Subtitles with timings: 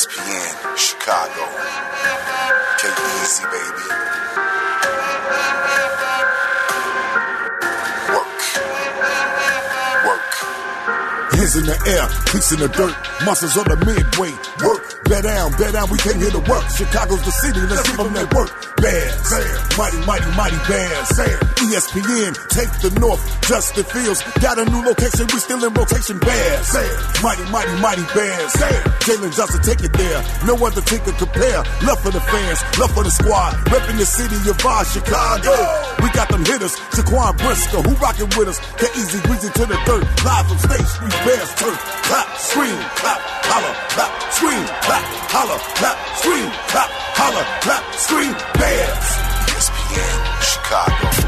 [0.00, 1.44] ESPN, Chicago.
[2.80, 3.86] K-Easy, baby.
[8.08, 8.40] Work.
[10.06, 10.32] Work.
[11.36, 12.96] Hands in the air, feet in the dirt,
[13.26, 14.32] muscles on the midway.
[14.64, 16.64] Work, bear down, bear down, we came here to work.
[16.72, 18.48] Chicago's the city, let's give them that work.
[18.80, 19.20] Bears,
[19.76, 21.12] mighty, mighty, mighty Bears.
[21.60, 26.18] ESPN, take the north, Justin Fields, got a new location, we still in rotation.
[26.18, 26.72] Bears,
[27.22, 28.52] mighty, mighty, mighty Bears.
[29.04, 31.60] Jaylon Johnson, take it there, no other team can compare.
[31.84, 35.52] Love for the fans, love for the squad, repping the city of our Chicago.
[36.00, 38.58] We got them hitters, Jaquan Brisker, who rockin' with us?
[38.80, 41.78] Get easy, greasy to the dirt, live from State Street, Bears turf.
[42.08, 49.08] Clap, scream, clap, holla, clap, scream, clap, holla, clap, scream, clap, holla, clap, scream, Bears.
[49.52, 51.19] ESPN, Chicago.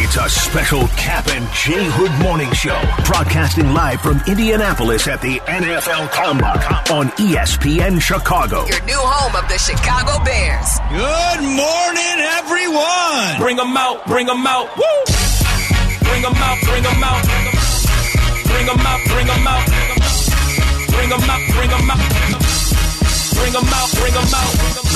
[0.00, 5.42] It's a special Cap and J Hood morning show, broadcasting live from Indianapolis at the
[5.50, 6.62] NFL Combine
[6.94, 8.62] on ESPN Chicago.
[8.70, 10.78] Your new home of the Chicago Bears.
[10.94, 13.42] Good morning, everyone.
[13.42, 14.70] Bring them out, bring 'em out.
[14.78, 14.86] Woo!
[16.06, 17.22] Bring 'em out, bring 'em out.
[18.46, 19.66] Bring 'em out, bring 'em out.
[20.94, 22.06] Bring 'em out, bring 'em out.
[23.34, 24.87] Bring 'em out, bring 'em out.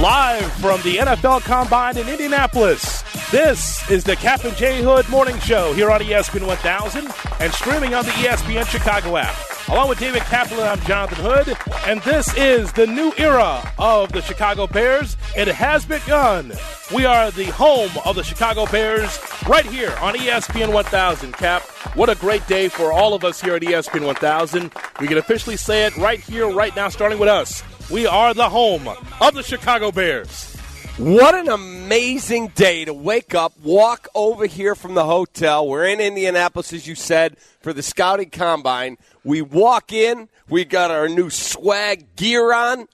[0.00, 5.36] Live from the NFL Combine in Indianapolis, this is the Cap and J Hood Morning
[5.40, 7.08] Show here on ESPN 1000
[7.40, 9.34] and streaming on the ESPN Chicago app.
[9.66, 11.56] Along with David Kaplan, I'm Jonathan Hood,
[11.88, 15.16] and this is the new era of the Chicago Bears.
[15.36, 16.52] It has begun.
[16.94, 19.18] We are the home of the Chicago Bears
[19.48, 21.32] right here on ESPN 1000.
[21.32, 21.62] Cap,
[21.96, 24.72] what a great day for all of us here at ESPN 1000.
[25.00, 27.64] We can officially say it right here, right now, starting with us.
[27.90, 30.54] We are the home of the Chicago Bears.
[30.98, 35.66] What an amazing day to wake up, walk over here from the hotel.
[35.66, 38.98] We're in Indianapolis, as you said, for the scouting combine.
[39.24, 42.88] We walk in, we got our new swag gear on,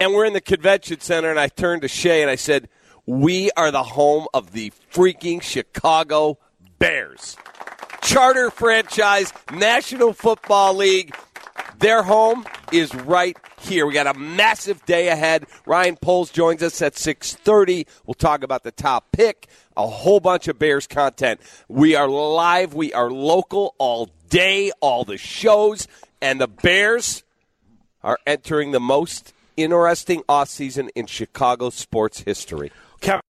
[0.00, 1.28] and we're in the convention center.
[1.28, 2.70] And I turned to Shay and I said,
[3.04, 6.38] We are the home of the freaking Chicago
[6.78, 7.36] Bears.
[8.00, 11.14] Charter franchise, National Football League.
[11.84, 13.86] Their home is right here.
[13.86, 15.44] We got a massive day ahead.
[15.66, 17.86] Ryan Poles joins us at 6:30.
[18.06, 21.42] We'll talk about the top pick, a whole bunch of Bears content.
[21.68, 25.86] We are live, we are local all day, all the shows,
[26.22, 27.22] and the Bears
[28.02, 32.72] are entering the most interesting offseason in Chicago sports history.
[33.02, 33.20] Cap,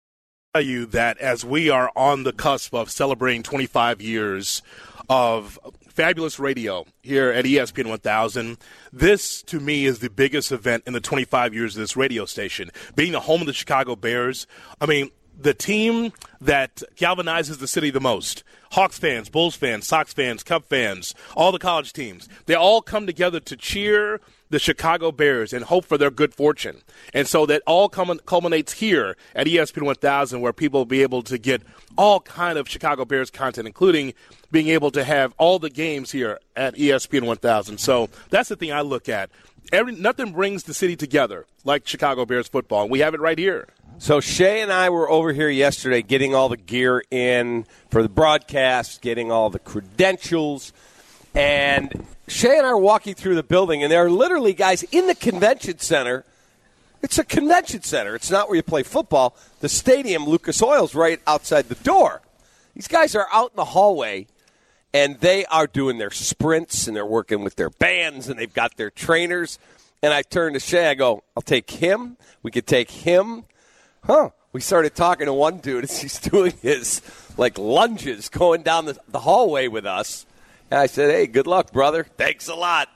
[0.54, 4.62] tell you that as we are on the cusp of celebrating 25 years
[5.10, 5.60] of
[5.96, 8.58] fabulous radio here at ESPN 1000.
[8.92, 12.70] This, to me, is the biggest event in the 25 years of this radio station.
[12.96, 14.46] Being the home of the Chicago Bears,
[14.82, 16.12] I mean, the team
[16.42, 18.44] that galvanizes the city the most.
[18.72, 22.28] Hawks fans, Bulls fans, Sox fans, Cub fans, all the college teams.
[22.46, 24.20] They all come together to cheer
[24.50, 26.82] the Chicago Bears and hope for their good fortune.
[27.14, 31.38] And so that all culminates here at ESPN 1000 where people will be able to
[31.38, 31.62] get
[31.98, 34.14] all kind of Chicago Bears content, including
[34.52, 37.80] being able to have all the games here at ESPN 1000.
[37.80, 39.30] So that's the thing I look at.
[39.72, 43.38] Every, nothing brings the city together like Chicago Bears football, and we have it right
[43.38, 43.68] here.
[43.98, 48.10] So Shay and I were over here yesterday getting all the gear in for the
[48.10, 50.74] broadcast, getting all the credentials,
[51.34, 55.08] and Shay and I are walking through the building, and there are literally guys in
[55.08, 56.26] the convention center.
[57.02, 58.16] It's a convention center.
[58.16, 59.36] It's not where you play football.
[59.60, 62.22] The stadium, Lucas Oil's right outside the door.
[62.74, 64.28] These guys are out in the hallway,
[64.94, 68.76] and they are doing their sprints, and they're working with their bands, and they've got
[68.76, 69.60] their trainers.
[70.02, 70.88] And I turn to Shay.
[70.88, 72.18] I go, "I'll take him.
[72.42, 73.46] We could take him."
[74.04, 74.32] Huh?
[74.52, 77.02] We started talking to one dude as he's doing his
[77.38, 80.26] like lunges going down the, the hallway with us.
[80.72, 82.06] And I said, "Hey, good luck, brother.
[82.18, 82.90] Thanks a lot."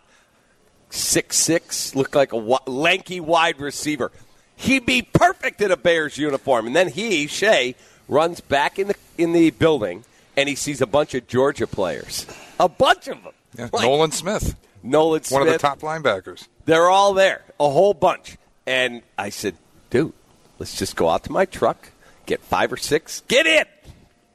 [0.92, 4.12] Six six, looked like a wa- lanky wide receiver.
[4.56, 6.66] He'd be perfect in a Bears uniform.
[6.68, 7.76] And then he, Shay,
[8.08, 10.04] runs back in the in the building
[10.36, 12.26] and he sees a bunch of Georgia players,
[12.60, 13.34] a bunch of them.
[13.58, 16.48] Yeah, Like Nolan Smith, Nolan Smith, one of the top linebackers.
[16.66, 18.38] they're all there, a whole bunch.
[18.66, 19.56] And I said,
[19.90, 20.14] dude,
[20.60, 21.90] let's just go out to my truck,
[22.26, 23.66] get five or six, get in.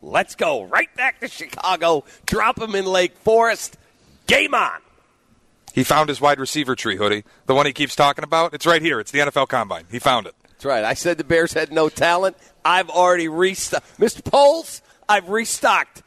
[0.04, 3.76] Let's go right back to Chicago, drop them in Lake Forest.
[4.26, 4.80] Game on.
[5.72, 8.54] He found his wide receiver tree hoodie, the one he keeps talking about.
[8.54, 9.00] It's right here.
[9.00, 9.86] It's the NFL Combine.
[9.90, 10.34] He found it.
[10.48, 10.84] That's right.
[10.84, 12.36] I said the Bears had no talent.
[12.64, 13.98] I've already restocked.
[13.98, 14.22] Mr.
[14.24, 16.02] Poles, I've restocked.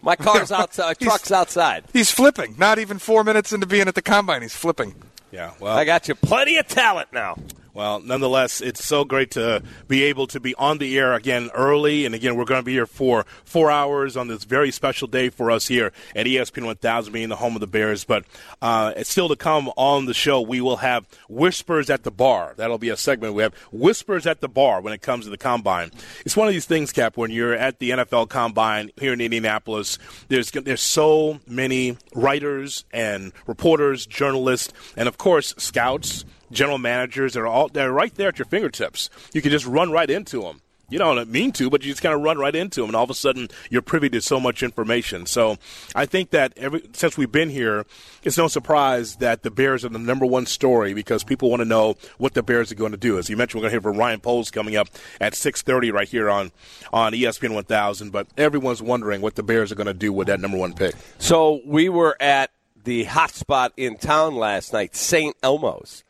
[0.00, 1.84] My car's outside, uh, my truck's outside.
[1.92, 2.54] He's flipping.
[2.56, 4.94] Not even four minutes into being at the Combine, he's flipping.
[5.30, 7.36] Yeah, well, I got you plenty of talent now.
[7.72, 12.04] Well, nonetheless, it's so great to be able to be on the air again early.
[12.04, 15.28] And again, we're going to be here for four hours on this very special day
[15.28, 18.02] for us here at ESPN 1000, being the home of the Bears.
[18.04, 18.24] But
[18.60, 20.40] uh, it's still to come on the show.
[20.40, 22.54] We will have Whispers at the Bar.
[22.56, 23.34] That'll be a segment.
[23.34, 25.92] We have Whispers at the Bar when it comes to the combine.
[26.26, 29.98] It's one of these things, Cap, when you're at the NFL combine here in Indianapolis,
[30.26, 37.46] there's, there's so many writers and reporters, journalists, and of course, scouts general managers are
[37.46, 39.10] all they're right there at your fingertips.
[39.32, 40.60] You can just run right into them.
[40.90, 43.04] You don't mean to, but you just kind of run right into them, and all
[43.04, 45.24] of a sudden you're privy to so much information.
[45.24, 45.56] So
[45.94, 47.86] I think that every, since we've been here,
[48.24, 51.64] it's no surprise that the Bears are the number one story because people want to
[51.64, 53.18] know what the Bears are going to do.
[53.18, 54.88] As you mentioned, we're going to hear from Ryan Poles coming up
[55.20, 56.50] at 6:30 right here on
[56.92, 58.10] on ESPN 1000.
[58.10, 60.96] But everyone's wondering what the Bears are going to do with that number one pick.
[61.18, 62.50] So we were at
[62.82, 65.36] the hot spot in town last night, St.
[65.42, 66.02] Elmo's.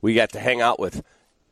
[0.00, 1.02] We got to hang out with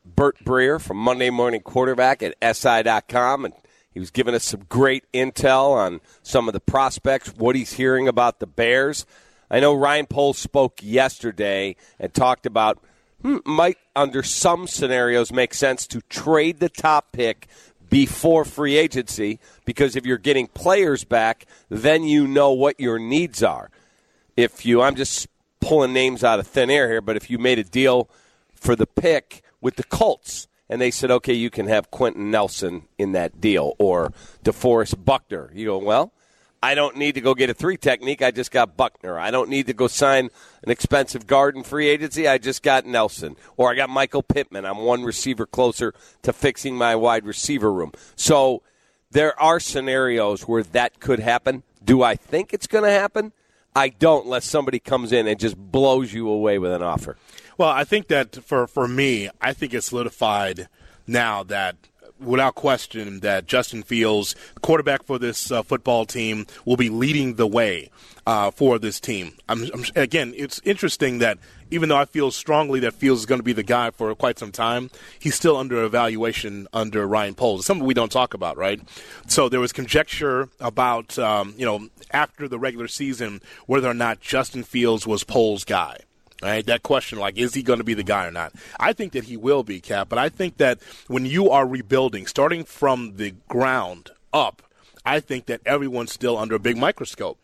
[0.05, 3.55] Bert Breer from Monday Morning Quarterback at SI.com, and
[3.93, 8.07] he was giving us some great intel on some of the prospects, what he's hearing
[8.07, 9.05] about the Bears.
[9.51, 12.79] I know Ryan Poles spoke yesterday and talked about
[13.23, 17.49] hmm, might, under some scenarios, make sense to trade the top pick
[17.91, 23.43] before free agency because if you're getting players back, then you know what your needs
[23.43, 23.71] are.
[24.37, 25.27] If you, I'm just
[25.61, 28.09] pulling names out of thin air here, but if you made a deal
[28.57, 32.89] for the pick with the Colts, and they said, okay, you can have Quenton Nelson
[32.99, 34.13] in that deal or
[34.45, 35.51] DeForest Buckner.
[35.55, 36.13] You go, well,
[36.63, 38.23] I don't need to go get a three technique.
[38.23, 39.19] I just got Buckner.
[39.19, 40.31] I don't need to go sign
[40.65, 42.27] an expensive guard in free agency.
[42.27, 43.37] I just got Nelson.
[43.57, 44.65] Or I got Michael Pittman.
[44.65, 47.93] I'm one receiver closer to fixing my wide receiver room.
[48.17, 48.63] So
[49.11, 51.63] there are scenarios where that could happen.
[51.85, 53.33] Do I think it's going to happen?
[53.77, 57.17] I don't, unless somebody comes in and just blows you away with an offer.
[57.59, 60.69] Well, I think that for for me, I think it's solidified
[61.07, 61.77] now that
[62.19, 67.47] without question that Justin Fields, quarterback for this uh, football team, will be leading the
[67.47, 67.91] way
[68.27, 69.35] uh, for this team.
[69.49, 71.39] I'm, I'm, again, it's interesting that
[71.71, 74.39] even though I feel strongly that Fields is going to be the guy for quite
[74.39, 77.61] some time, he's still under evaluation under Ryan Poles.
[77.61, 78.81] It's something we don't talk about, right?
[79.27, 84.21] So there was conjecture about, um, you know, after the regular season whether or not
[84.21, 85.99] Justin Fields was Poles' guy.
[86.43, 88.53] Right, that question, like, is he going to be the guy or not?
[88.79, 90.11] I think that he will be, Cap.
[90.11, 94.63] But I think that when you are rebuilding, starting from the ground up,
[95.05, 97.39] I think that everyone's still under a big microscope.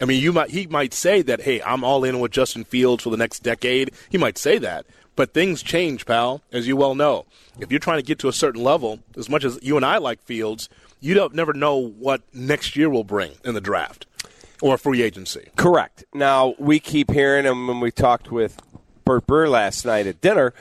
[0.00, 3.04] I mean, you might he might say that, hey, I'm all in with Justin Fields
[3.04, 3.92] for the next decade.
[4.10, 7.26] He might say that, but things change, pal, as you well know.
[7.60, 9.98] If you're trying to get to a certain level, as much as you and I
[9.98, 10.68] like Fields,
[11.00, 14.06] you don't never know what next year will bring in the draft
[14.62, 15.50] or free agency.
[15.56, 16.04] Correct.
[16.14, 18.58] Now we keep hearing, and when we talked with
[19.04, 20.54] Bert Breer last night at dinner,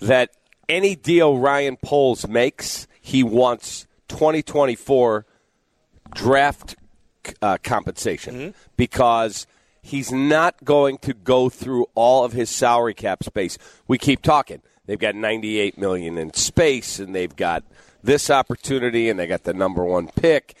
[0.00, 0.30] that
[0.68, 5.24] any deal Ryan Poles makes, he wants 2024
[6.14, 6.76] draft
[7.40, 8.50] uh, compensation Mm-hmm.
[8.76, 9.46] because
[9.82, 13.56] he's not going to go through all of his salary cap space.
[13.88, 14.60] We keep talking.
[14.86, 17.64] They've got 98 million in space, and they've got
[18.02, 20.54] this opportunity, and they got the number one pick.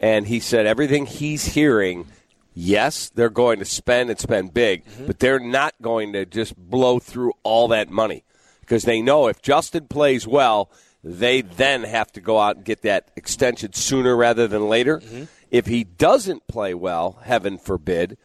[0.00, 2.06] And he said everything he's hearing,
[2.54, 5.06] yes, they're going to spend and spend big, mm-hmm.
[5.06, 8.24] but they're not going to just blow through all that money.
[8.60, 10.70] Because they know if Justin plays well,
[11.02, 15.00] they then have to go out and get that extension sooner rather than later.
[15.00, 15.24] Mm-hmm.
[15.50, 18.16] If he doesn't play well, heaven forbid,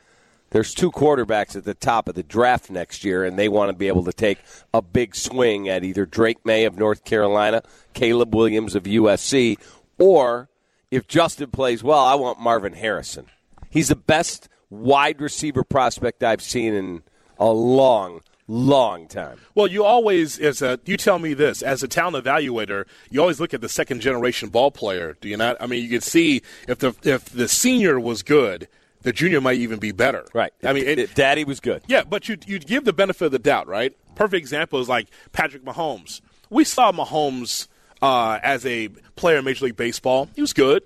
[0.52, 3.78] there's two quarterbacks at the top of the draft next year, and they want to
[3.78, 4.40] be able to take
[4.74, 7.62] a big swing at either Drake Maye of North Carolina,
[7.94, 9.58] Caleb Williams of USC,
[10.00, 10.49] or
[10.92, 13.28] if Justin plays well, I want Marvin Harrison.
[13.70, 17.04] He's the best wide receiver prospect I've seen in
[17.38, 19.40] a long, long time.
[19.56, 23.40] Well, you always, as a, you tell me this, as a talent evaluator, you always
[23.40, 25.16] look at the second generation ball player.
[25.22, 25.58] Do you not?
[25.60, 28.68] I mean, you can see if the if the senior was good,
[29.04, 30.26] the junior might even be better.
[30.34, 30.52] Right.
[30.64, 31.84] I mean, it, Daddy was good.
[31.88, 33.96] yeah, but you you give the benefit of the doubt, right?
[34.16, 36.22] Perfect example is like Patrick Mahomes.
[36.50, 37.68] We saw Mahomes
[38.02, 40.30] uh, as a player in Major League Baseball.
[40.36, 40.84] He was good.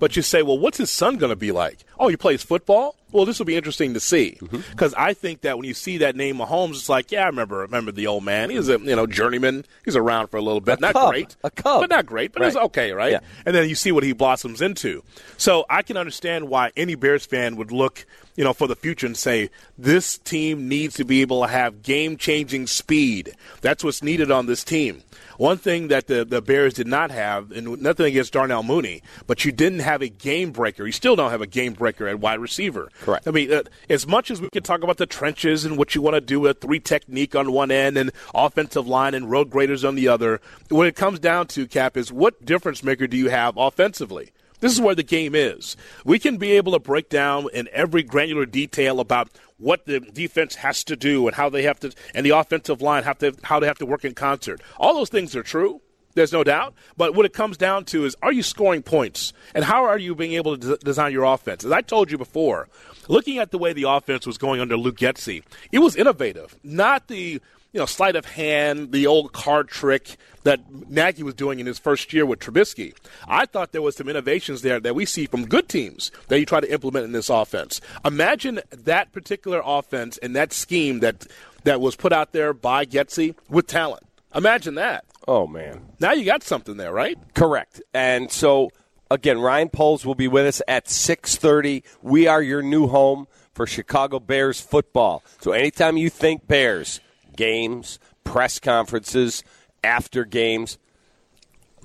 [0.00, 1.84] But you say, well, what's his son going to be like?
[2.00, 2.96] Oh, he plays football.
[3.12, 4.62] Well, this will be interesting to see Mm-hmm.
[4.72, 7.58] because I think that when you see that name Mahomes, it's like, yeah, I remember,
[7.58, 8.50] remember the old man.
[8.50, 9.64] He was a you know journeyman.
[9.84, 11.10] He's around for a little bit, A not cub.
[11.10, 11.82] great, A cub.
[11.82, 13.12] but not great, but it's okay, right?
[13.12, 13.20] Yeah.
[13.46, 15.04] And then you see what he blossoms into.
[15.36, 18.04] So I can understand why any Bears fan would look,
[18.34, 21.82] you know, for the future and say this team needs to be able to have
[21.84, 23.32] game-changing speed.
[23.60, 25.03] That's what's needed on this team.
[25.36, 29.44] One thing that the, the Bears did not have, and nothing against Darnell Mooney, but
[29.44, 30.86] you didn't have a game breaker.
[30.86, 32.90] You still don't have a game breaker at wide receiver.
[33.00, 33.26] Correct.
[33.26, 36.02] I mean, uh, as much as we can talk about the trenches and what you
[36.02, 39.84] want to do with three technique on one end and offensive line and road graders
[39.84, 43.30] on the other, what it comes down to, Cap, is what difference maker do you
[43.30, 44.30] have offensively?
[44.64, 45.76] This is where the game is.
[46.06, 49.28] We can be able to break down in every granular detail about
[49.58, 53.02] what the defense has to do and how they have to, and the offensive line
[53.02, 54.62] have to, how they have to work in concert.
[54.78, 55.82] All those things are true.
[56.14, 56.72] There's no doubt.
[56.96, 60.14] But what it comes down to is, are you scoring points, and how are you
[60.14, 61.62] being able to de- design your offense?
[61.62, 62.70] As I told you before,
[63.06, 65.42] looking at the way the offense was going under Luke Getsy,
[65.72, 66.58] it was innovative.
[66.62, 67.42] Not the
[67.74, 71.78] you know sleight of hand, the old card trick that Nagy was doing in his
[71.78, 72.94] first year with Trubisky.
[73.26, 76.46] I thought there was some innovations there that we see from good teams that you
[76.46, 77.80] try to implement in this offense.
[78.04, 81.26] Imagine that particular offense and that scheme that
[81.64, 84.04] that was put out there by Getsy with talent.
[84.34, 85.04] Imagine that.
[85.26, 85.80] Oh man.
[85.98, 87.18] Now you got something there, right?
[87.34, 87.82] Correct.
[87.92, 88.70] And so
[89.10, 91.82] again, Ryan Poles will be with us at 6:30.
[92.02, 95.24] We are your new home for Chicago Bears football.
[95.40, 97.00] So anytime you think Bears,
[97.36, 99.42] games, press conferences,
[99.82, 100.78] after games,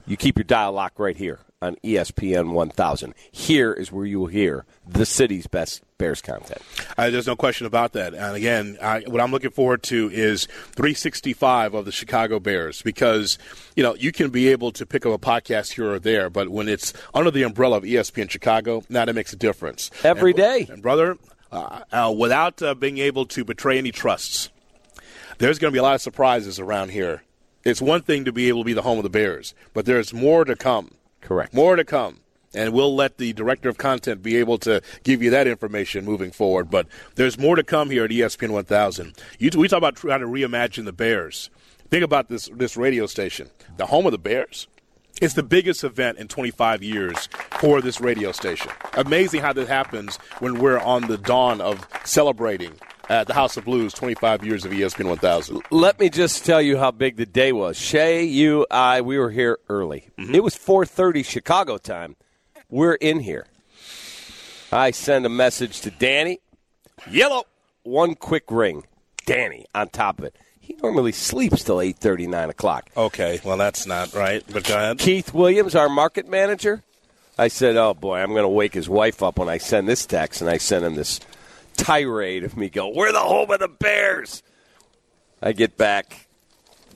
[0.07, 3.13] you keep your dial locked right here on ESPN 1000.
[3.31, 6.61] Here is where you will hear the city's best Bears content.
[6.97, 8.13] Uh, there's no question about that.
[8.13, 13.37] And again, I, what I'm looking forward to is 365 of the Chicago Bears because
[13.75, 16.47] you know you can be able to pick up a podcast here or there, but
[16.49, 20.37] when it's under the umbrella of ESPN Chicago, now that makes a difference Every and,
[20.37, 20.67] day.
[20.69, 21.17] And brother,
[21.51, 24.49] uh, uh, without uh, being able to betray any trusts,
[25.39, 27.23] there's going to be a lot of surprises around here.
[27.63, 30.13] It's one thing to be able to be the home of the Bears, but there's
[30.13, 30.91] more to come.
[31.21, 31.53] Correct.
[31.53, 32.19] More to come.
[32.53, 36.31] And we'll let the director of content be able to give you that information moving
[36.31, 36.71] forward.
[36.71, 39.13] But there's more to come here at ESPN 1000.
[39.37, 41.49] You, we talk about trying to reimagine the Bears.
[41.89, 44.67] Think about this this radio station, the home of the Bears.
[45.21, 47.27] It's the biggest event in 25 years
[47.59, 48.71] for this radio station.
[48.93, 52.73] Amazing how that happens when we're on the dawn of celebrating
[53.09, 55.63] at the House of Blues 25 years of ESPN 1000.
[55.71, 57.77] Let me just tell you how big the day was.
[57.77, 60.09] Shay, you, I, we were here early.
[60.17, 60.35] Mm-hmm.
[60.35, 62.15] It was 4:30 Chicago time.
[62.69, 63.47] We're in here.
[64.71, 66.39] I send a message to Danny.
[67.09, 67.45] Yellow.
[67.83, 68.83] One quick ring.
[69.25, 70.35] Danny on top of it.
[70.59, 72.89] He normally sleeps till 8:30, 9 o'clock.
[72.95, 74.99] Okay, well that's not right, but go ahead.
[74.99, 76.83] Keith Williams, our market manager.
[77.37, 80.05] I said, "Oh boy, I'm going to wake his wife up when I send this
[80.05, 81.19] text." And I sent him this
[81.83, 84.43] tirade of me go, "We're the home of the Bears."
[85.41, 86.27] I get back.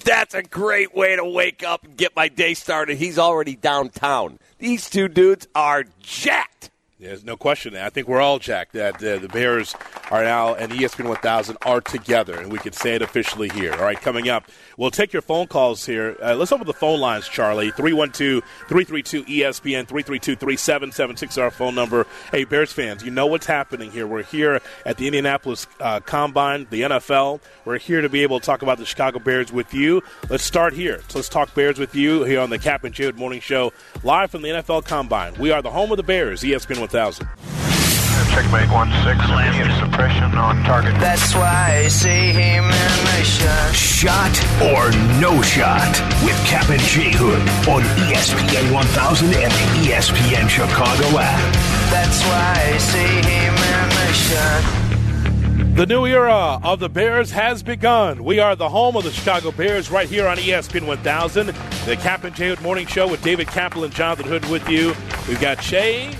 [0.03, 2.97] That's a great way to wake up and get my day started.
[2.97, 4.37] He's already downtown.
[4.59, 6.69] These two dudes are jacked.
[7.03, 7.75] There's no question.
[7.75, 9.75] I think we're all jacked that uh, the Bears
[10.09, 13.73] are now and ESPN 1000 are together, and we can say it officially here.
[13.73, 14.45] All right, coming up,
[14.77, 16.15] we'll take your phone calls here.
[16.23, 17.71] Uh, let's open the phone lines, Charlie.
[17.71, 22.07] 312 332 ESPN 332 3776 our phone number.
[22.31, 24.07] Hey, Bears fans, you know what's happening here.
[24.07, 27.41] We're here at the Indianapolis uh, Combine, the NFL.
[27.65, 30.01] We're here to be able to talk about the Chicago Bears with you.
[30.29, 31.01] Let's start here.
[31.09, 34.31] So let's talk Bears with you here on the Cap and Jared Morning Show, live
[34.31, 35.33] from the NFL Combine.
[35.33, 36.92] We are the home of the Bears, ESPN 1000.
[36.93, 40.93] Checkmate 1-6, suppression on target.
[40.99, 43.73] That's why I see him in the shot.
[43.73, 45.89] Shot or no shot
[46.23, 51.53] with Cap and J Hood on ESPN 1000 and the ESPN Chicago app.
[51.89, 55.75] That's why I see him in the shot.
[55.75, 58.23] The new era of the Bears has begun.
[58.23, 61.47] We are the home of the Chicago Bears right here on ESPN 1000.
[61.87, 64.93] The Cap and Jay Hood Morning Show with David Kaplan and Jonathan Hood with you.
[65.27, 66.15] We've got Shay,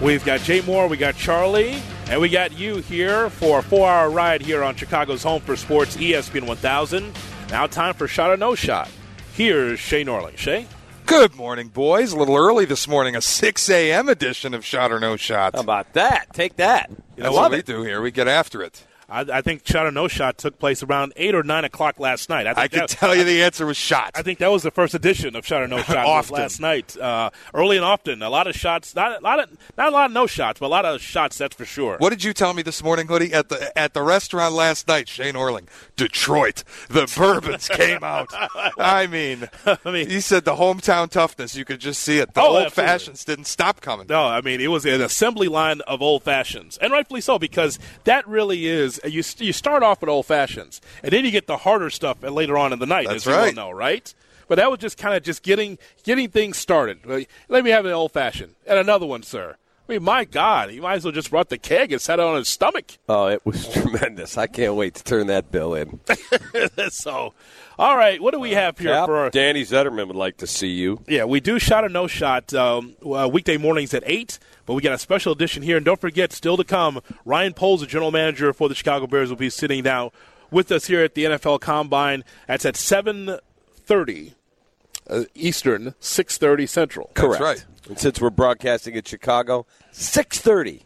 [0.00, 3.88] we've got Jay Moore, we got Charlie, and we got you here for a four
[3.88, 7.12] hour ride here on Chicago's Home for Sports, ESPN 1000.
[7.50, 8.88] Now, time for Shot or No Shot.
[9.34, 10.36] Here's Shay Norling.
[10.36, 10.66] Shay?
[11.06, 12.12] Good morning, boys.
[12.12, 14.08] A little early this morning, a 6 a.m.
[14.08, 15.54] edition of Shot or No Shot.
[15.54, 16.32] How about that?
[16.32, 16.90] Take that.
[17.16, 18.00] You know what we do here.
[18.00, 18.84] We get after it.
[19.08, 22.28] I, I think Shot or No Shot took place around 8 or 9 o'clock last
[22.28, 22.46] night.
[22.46, 24.10] I, think I can that- tell you the answer was shot.
[24.14, 26.96] I think that was the first edition of Shot or No Shot last night.
[26.96, 28.94] Uh, early and often, a lot of shots.
[28.94, 31.38] Not a lot of not a lot of no shots, but a lot of shots.
[31.38, 31.96] That's for sure.
[31.98, 33.32] What did you tell me this morning, Hoodie?
[33.32, 36.64] At the at the restaurant last night, Shay Norling, Detroit.
[36.88, 38.28] The bourbons came out.
[38.78, 41.54] I mean, I mean, he said the hometown toughness.
[41.56, 42.34] You could just see it.
[42.34, 42.92] The Oh, old absolutely.
[42.92, 44.06] fashions didn't stop coming.
[44.08, 47.78] No, I mean it was an assembly line of old fashions, and rightfully so because
[48.04, 48.95] that really is.
[49.04, 52.56] You you start off with old fashions, and then you get the harder stuff later
[52.56, 53.08] on in the night.
[53.08, 53.54] That's right.
[53.54, 54.12] know, right?
[54.48, 57.26] But that was just kind of just getting getting things started.
[57.48, 59.56] Let me have an old fashioned and another one, sir.
[59.88, 62.24] I mean, my God, he might as well just brought the keg and sat it
[62.24, 62.98] on his stomach.
[63.08, 64.36] Oh, it was tremendous.
[64.36, 66.00] I can't wait to turn that bill in.
[66.88, 67.34] so,
[67.78, 70.46] all right, what do we have here Cap, for our, Danny Zetterman would like to
[70.46, 71.02] see you.
[71.06, 74.40] Yeah, we do shot or no shot um, uh, weekday mornings at 8.
[74.66, 77.80] But we got a special edition here, and don't forget, still to come, Ryan Poles,
[77.80, 80.10] the general manager for the Chicago Bears, will be sitting down
[80.50, 82.24] with us here at the NFL Combine.
[82.48, 83.38] That's at seven
[83.74, 84.34] thirty
[85.08, 87.10] uh, Eastern, six thirty Central.
[87.14, 87.42] Correct.
[87.42, 87.64] right.
[87.88, 90.82] And since we're broadcasting at Chicago, six thirty.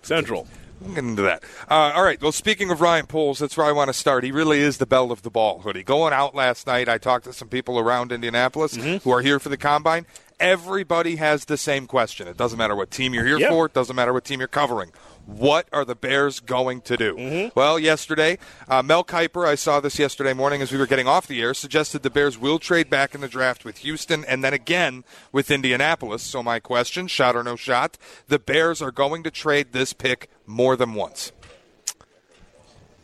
[0.00, 0.48] Central.
[0.80, 1.44] We'll get into that.
[1.70, 2.20] Uh, all right.
[2.20, 4.24] Well, speaking of Ryan Poles, that's where I want to start.
[4.24, 5.84] He really is the belle of the ball, hoodie.
[5.84, 9.48] Going out last night, I talked to some people around Indianapolis who are here for
[9.48, 10.06] the combine.
[10.42, 12.26] Everybody has the same question.
[12.26, 13.48] It doesn't matter what team you're here Yep.
[13.50, 13.66] for.
[13.66, 14.90] It doesn't matter what team you're covering.
[15.24, 17.52] What are the Bears going to do?
[17.54, 21.28] Well, yesterday, uh, Mel Kiper, I saw this yesterday morning as we were getting off
[21.28, 24.52] the air, suggested the Bears will trade back in the draft with Houston and then
[24.52, 26.24] again with Indianapolis.
[26.24, 27.96] So, my question shot or no shot,
[28.26, 31.30] the Bears are going to trade this pick more than once.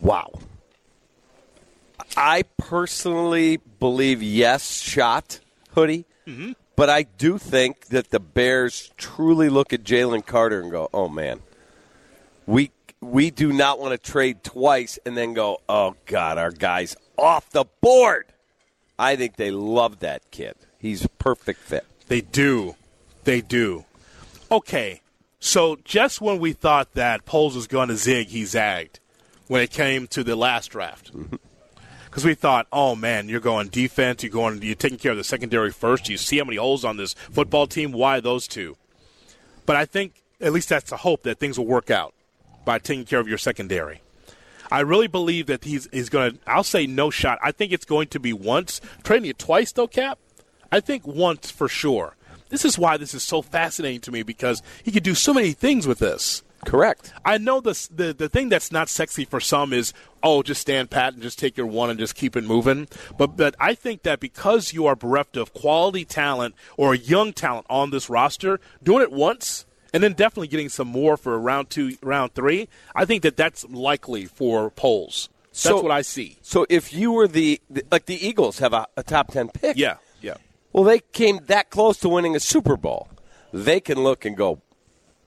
[0.01, 0.33] Wow.
[2.17, 5.39] I personally believe yes, shot
[5.75, 6.05] hoodie,
[6.79, 11.09] but I do think that the Bears truly look at Jalen Carter and go, "Oh
[11.09, 11.41] man,
[12.47, 12.71] we
[13.01, 17.51] we do not want to trade twice," and then go, "Oh God, our guy's off
[17.51, 18.27] the board."
[18.97, 20.55] I think they love that kid.
[20.79, 21.85] He's a perfect fit.
[22.07, 22.77] They do.
[23.25, 23.85] They do.
[24.49, 25.03] Okay.
[25.41, 29.01] So just when we thought that Poles was going to zig, he zagged
[29.49, 31.13] when it came to the last draft.
[31.13, 31.37] Mm-hmm.
[32.09, 35.25] Because we thought, oh man, you're going defense, you're going, you're taking care of the
[35.25, 36.09] secondary first.
[36.09, 37.93] You see how many holes on this football team.
[37.93, 38.77] Why those two?
[39.67, 42.15] But I think at least that's the hope that things will work out
[42.65, 44.01] by taking care of your secondary.
[44.71, 46.39] I really believe that he's he's going to.
[46.47, 47.39] I'll say no shot.
[47.43, 48.81] I think it's going to be once.
[49.03, 50.19] Trading it twice though, Cap.
[50.71, 52.17] I think once for sure.
[52.51, 55.53] This is why this is so fascinating to me because he could do so many
[55.53, 56.43] things with this.
[56.65, 57.13] Correct.
[57.25, 60.91] I know this, the the thing that's not sexy for some is oh just stand
[60.91, 62.89] pat and just take your one and just keep it moving.
[63.17, 67.67] But but I think that because you are bereft of quality talent or young talent
[67.71, 71.97] on this roster, doing it once and then definitely getting some more for round two,
[72.03, 75.29] round three, I think that that's likely for Poles.
[75.51, 76.39] That's So- what I see.
[76.43, 79.77] So if you were the, the like the Eagles have a, a top ten pick,
[79.77, 80.35] Yeah, yeah.
[80.73, 83.09] Well, they came that close to winning a Super Bowl.
[83.53, 84.61] They can look and go,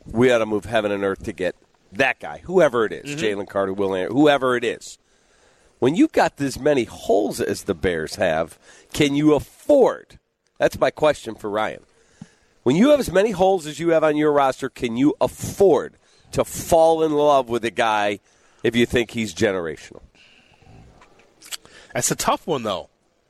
[0.06, 1.56] we ought to move heaven and earth to get
[1.92, 3.40] that guy, whoever it is, mm-hmm.
[3.42, 4.98] Jalen Carter, Will Anderson, whoever it is.
[5.80, 8.60] When you've got as many holes as the Bears have,
[8.94, 10.20] can you afford?
[10.58, 11.82] That's my question for Ryan.
[12.64, 15.98] When you have as many holes as you have on your roster, can you afford
[16.34, 18.20] to fall in love with a guy
[18.64, 20.02] if you think he's generational?
[21.94, 22.90] That's a tough one, though.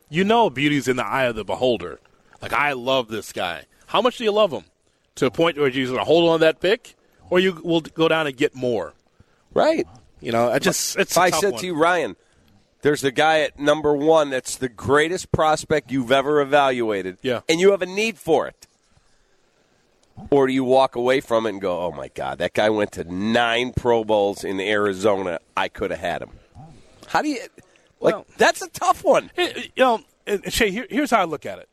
[0.10, 2.02] You know, beauty's in the eye of the beholder.
[2.41, 3.63] Like, I love this guy.
[3.88, 4.65] How much do you love him?
[5.15, 6.95] To a point where you're going to hold on to that pick,
[7.30, 8.93] or you will go down and get more.
[9.54, 9.86] Right.
[10.21, 11.60] You know, I just it's I tough said one.
[11.62, 12.15] to you, Ryan,
[12.82, 17.41] there's a guy at number one that's the greatest prospect you've ever evaluated, Yeah.
[17.50, 18.67] and you have a need for it.
[20.30, 22.91] Or do you walk away from it and go, "Oh my God, that guy went
[22.93, 25.39] to nine Pro Bowls in Arizona.
[25.58, 26.30] I could have had him."
[27.08, 27.39] How do you
[28.00, 28.13] like?
[28.15, 29.32] Well- that's a tough one.
[29.38, 30.02] Eh, you know,
[30.50, 31.67] Shay, here, here's how I look at it.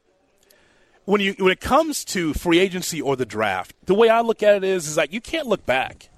[1.09, 4.42] When you when it comes to free agency or the draft, the way I look
[4.42, 6.11] at it is is like you can't look back.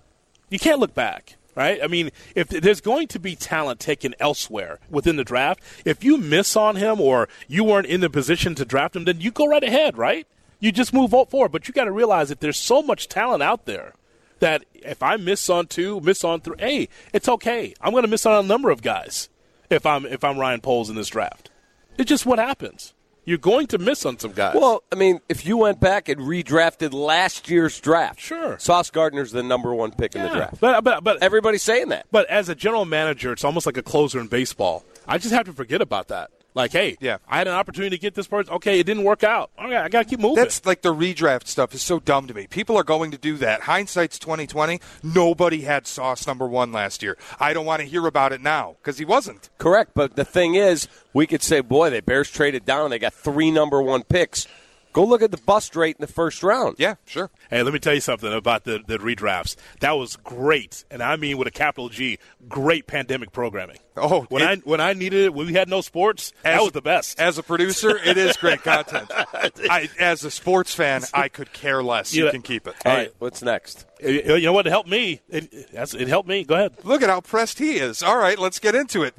[0.48, 1.78] You can't look back, right?
[1.80, 6.16] I mean, if there's going to be talent taken elsewhere within the draft, if you
[6.16, 9.46] miss on him or you weren't in the position to draft him, then you go
[9.46, 10.26] right ahead, right?
[10.58, 11.52] You just move forward.
[11.52, 13.92] But you got to realize that there's so much talent out there
[14.40, 17.74] that if I miss on two, miss on three, hey, it's okay.
[17.80, 19.28] I'm going to miss on a number of guys
[19.70, 21.48] if I'm if I'm Ryan Poles in this draft.
[21.96, 22.92] It's just what happens.
[23.24, 24.54] You're going to miss on some guys.
[24.54, 28.58] Well, I mean, if you went back and redrafted last year's draft, Sure.
[28.58, 30.60] Sauce Gardner's the number one pick in the draft.
[30.60, 32.06] But but but Everybody's saying that.
[32.10, 34.84] But as a general manager, it's almost like a closer in baseball.
[35.06, 36.30] I just have to forget about that.
[36.54, 37.18] Like, hey, Yeah.
[37.28, 38.52] I had an opportunity to get this person.
[38.54, 39.50] Okay, it didn't work out.
[39.58, 40.36] All right, I got to keep moving.
[40.36, 42.46] That's like the redraft stuff is so dumb to me.
[42.48, 43.62] People are going to do that.
[43.62, 44.80] Hindsight's twenty twenty.
[45.02, 47.16] Nobody had Sauce number one last year.
[47.38, 49.48] I don't want to hear about it now because he wasn't.
[49.58, 52.84] Correct, but the thing is, we could say, boy, the Bears traded down.
[52.84, 54.46] and They got three number one picks.
[54.92, 56.76] Go look at the bust rate in the first round.
[56.78, 57.30] Yeah, sure.
[57.48, 59.54] Hey, let me tell you something about the, the redrafts.
[59.80, 63.78] That was great, and I mean with a capital G, great pandemic programming.
[63.96, 66.72] Oh, when it- I when I needed it, when we had no sports, that was
[66.72, 67.20] the best.
[67.20, 69.10] As a producer, it is great content.
[69.14, 72.12] I, as a sports fan, I could care less.
[72.14, 72.30] You Yeah.
[72.32, 72.74] can keep it.
[72.84, 73.12] Hey, All right.
[73.20, 73.86] what's next?
[74.02, 74.66] You you know what?
[74.66, 75.20] It helped me.
[75.28, 76.44] It, it helped me.
[76.44, 76.72] Go ahead.
[76.84, 78.02] Look at how pressed he is.
[78.02, 79.14] All right, let's get into it.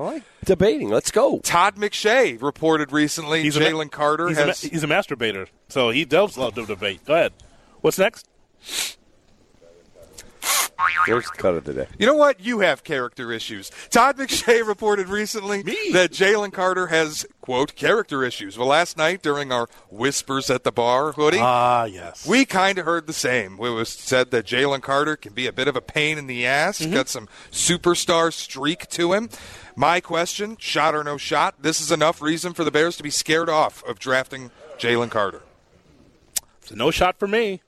[0.45, 0.89] Debating.
[0.89, 1.39] Let's go.
[1.39, 5.47] Todd McShay reported recently He's a ma- Jalen Carter he's, a, ma- he's a masturbator,
[5.69, 7.05] so he does love to debate.
[7.05, 7.33] Go ahead.
[7.81, 8.27] What's next?
[11.07, 11.87] There's the cut of the day.
[11.99, 12.39] You know what?
[12.39, 13.71] You have character issues.
[13.89, 15.77] Todd McShay reported recently Me?
[15.93, 18.57] that Jalen Carter has, quote, character issues.
[18.57, 22.25] Well, last night during our Whispers at the Bar hoodie, Ah, yes.
[22.27, 23.53] we kind of heard the same.
[23.53, 26.45] It was said that Jalen Carter can be a bit of a pain in the
[26.45, 26.93] ass, Mm-hmm.
[26.93, 29.29] got some superstar streak to him.
[29.75, 33.09] My question, shot or no shot, this is enough reason for the Bears to be
[33.09, 35.41] scared off of drafting Jalen Carter.
[36.61, 37.61] It's a no shot for me.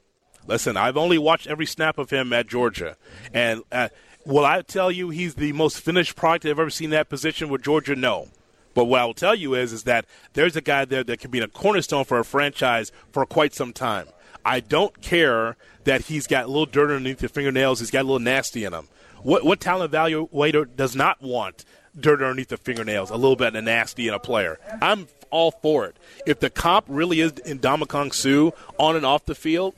[0.47, 2.97] Listen, I've only watched every snap of him at Georgia,
[3.33, 3.89] and uh,
[4.25, 7.61] will I tell you he's the most finished product I've ever seen that position with
[7.61, 7.95] Georgia?
[7.95, 8.27] No.
[8.73, 11.31] But what I will tell you is, is that there's a guy there that can
[11.31, 14.07] be a cornerstone for a franchise for quite some time.
[14.45, 17.79] I don't care that he's got a little dirt underneath the fingernails.
[17.79, 18.87] He's got a little nasty in him.
[19.21, 21.63] What what talent evaluator does not want
[21.97, 24.59] dirt underneath the fingernails, a little bit of nasty in a player?
[24.81, 25.97] I'm all for it.
[26.25, 29.75] If the comp really is in Kong Su on and off the field,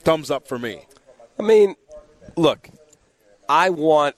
[0.00, 0.86] thumbs up for me.
[1.38, 1.76] I mean,
[2.36, 2.68] look,
[3.48, 4.16] I want,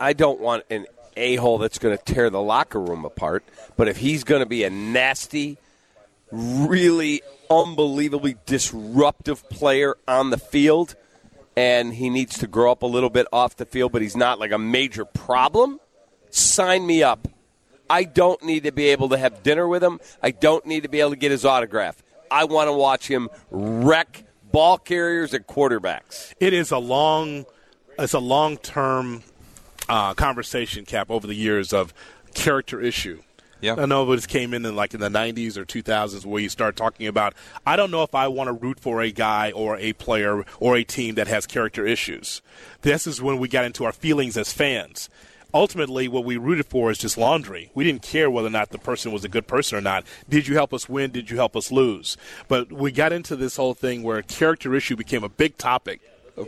[0.00, 0.86] I don't want an
[1.18, 3.44] a hole that's going to tear the locker room apart.
[3.76, 5.58] But if he's going to be a nasty,
[6.30, 10.94] really unbelievably disruptive player on the field,
[11.56, 14.38] and he needs to grow up a little bit off the field, but he's not
[14.38, 15.80] like a major problem,
[16.30, 17.26] sign me up.
[17.90, 19.98] I don't need to be able to have dinner with him.
[20.22, 22.02] I don't need to be able to get his autograph.
[22.30, 26.32] I want to watch him wreck ball carriers and quarterbacks.
[26.40, 27.46] It is a long,
[27.98, 29.22] it's a long term
[29.88, 31.94] uh, conversation, Cap, over the years of
[32.34, 33.22] character issue.
[33.60, 33.74] Yeah.
[33.76, 36.76] I know it came in in like in the 90s or 2000s where you start
[36.76, 37.34] talking about,
[37.66, 40.76] I don't know if I want to root for a guy or a player or
[40.76, 42.40] a team that has character issues.
[42.82, 45.10] This is when we got into our feelings as fans.
[45.54, 47.70] Ultimately, what we rooted for is just laundry.
[47.74, 50.04] We didn't care whether or not the person was a good person or not.
[50.28, 51.10] Did you help us win?
[51.10, 52.18] Did you help us lose?
[52.48, 56.00] But we got into this whole thing where character issue became a big topic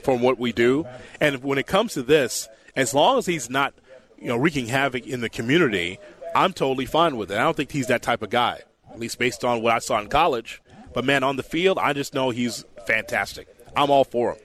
[0.03, 0.87] from what we do.
[1.21, 3.73] And when it comes to this, as long as he's not,
[4.19, 5.99] you know, wreaking havoc in the community,
[6.35, 7.39] I'm totally fine with it.
[7.39, 8.61] I don't think he's that type of guy,
[8.91, 10.61] at least based on what I saw in college.
[10.93, 13.49] But man, on the field, I just know he's fantastic.
[13.75, 14.39] I'm all for him.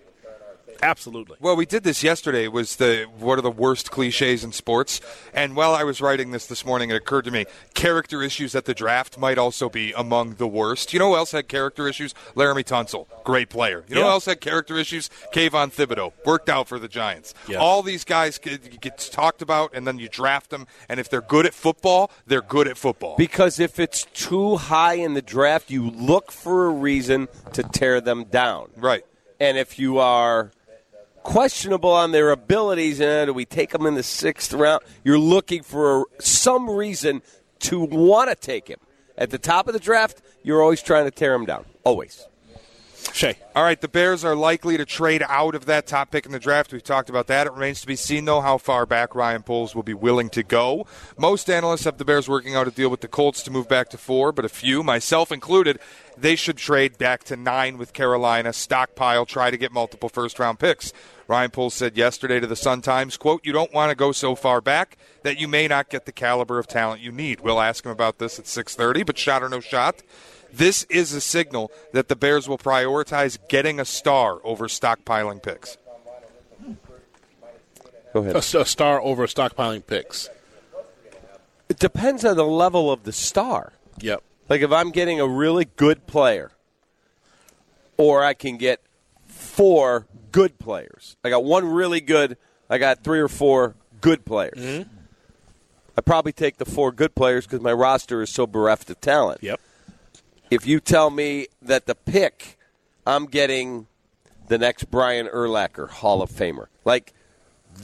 [0.84, 1.38] Absolutely.
[1.40, 2.48] Well, we did this yesterday.
[2.48, 5.02] Was the what are the worst cliches in sports?
[5.34, 8.66] And while I was writing this this morning, it occurred to me character issues at
[8.66, 10.94] the draft might also be among the worst.
[10.94, 12.14] You know who else had character issues?
[12.36, 13.84] Laremy Tunsil, great player.
[13.88, 14.08] You know Yeah.
[14.08, 15.10] who else had character issues?
[15.34, 17.34] Kayvon Thibodeaux, worked out for the Giants.
[17.48, 17.58] Yes.
[17.60, 20.68] All these guys get, get talked about, and then you draft them.
[20.90, 23.16] And if they're good at football, they're good at football.
[23.18, 28.02] Because if it's too high in the draft, you look for a reason to tear
[28.02, 28.70] them down.
[28.78, 29.04] Right.
[29.40, 30.52] And if you are
[31.26, 34.82] questionable on their abilities, and do we take them in the sixth round?
[35.04, 37.22] You're looking for some reason
[37.60, 38.80] to want to take him.
[39.18, 41.66] At the top of the draft, you're always trying to tear him down.
[41.84, 42.28] Always.
[43.14, 43.38] Shay.
[43.56, 46.40] All right, the Bears are likely to trade out of that top pick in the
[46.40, 46.74] draft.
[46.74, 47.48] We've talked about that.
[47.48, 50.44] It remains to be seen, though, how far back Ryan Poles will be willing to
[50.44, 50.86] go.
[51.18, 53.90] Most analysts have the Bears working out a deal with the Colts to move back
[53.90, 55.80] to four, but a few, myself included,
[56.18, 60.60] they should trade back to nine with Carolina, stockpile, try to get multiple first round
[60.60, 60.92] picks.
[61.28, 64.36] Ryan Poles said yesterday to the Sun Times, quote, you don't want to go so
[64.36, 67.40] far back that you may not get the caliber of talent you need.
[67.40, 70.04] We'll ask him about this at 630, but shot or no shot.
[70.52, 75.78] This is a signal that the Bears will prioritize getting a star over stockpiling picks.
[78.14, 78.36] Go ahead.
[78.36, 80.30] A, a star over stockpiling picks.
[81.68, 83.74] It depends on the level of the star.
[84.00, 84.24] Yep.
[84.48, 86.52] Like if I'm getting a really good player,
[87.98, 88.82] or I can get
[89.28, 91.18] four good players.
[91.24, 92.38] I got one really good.
[92.70, 94.58] I got three or four good players.
[94.58, 94.90] Mm-hmm.
[95.98, 99.42] I probably take the four good players because my roster is so bereft of talent.
[99.42, 99.60] Yep.
[100.50, 102.58] If you tell me that the pick,
[103.06, 103.88] I'm getting
[104.48, 106.68] the next Brian Urlacher, Hall of Famer.
[106.84, 107.14] Like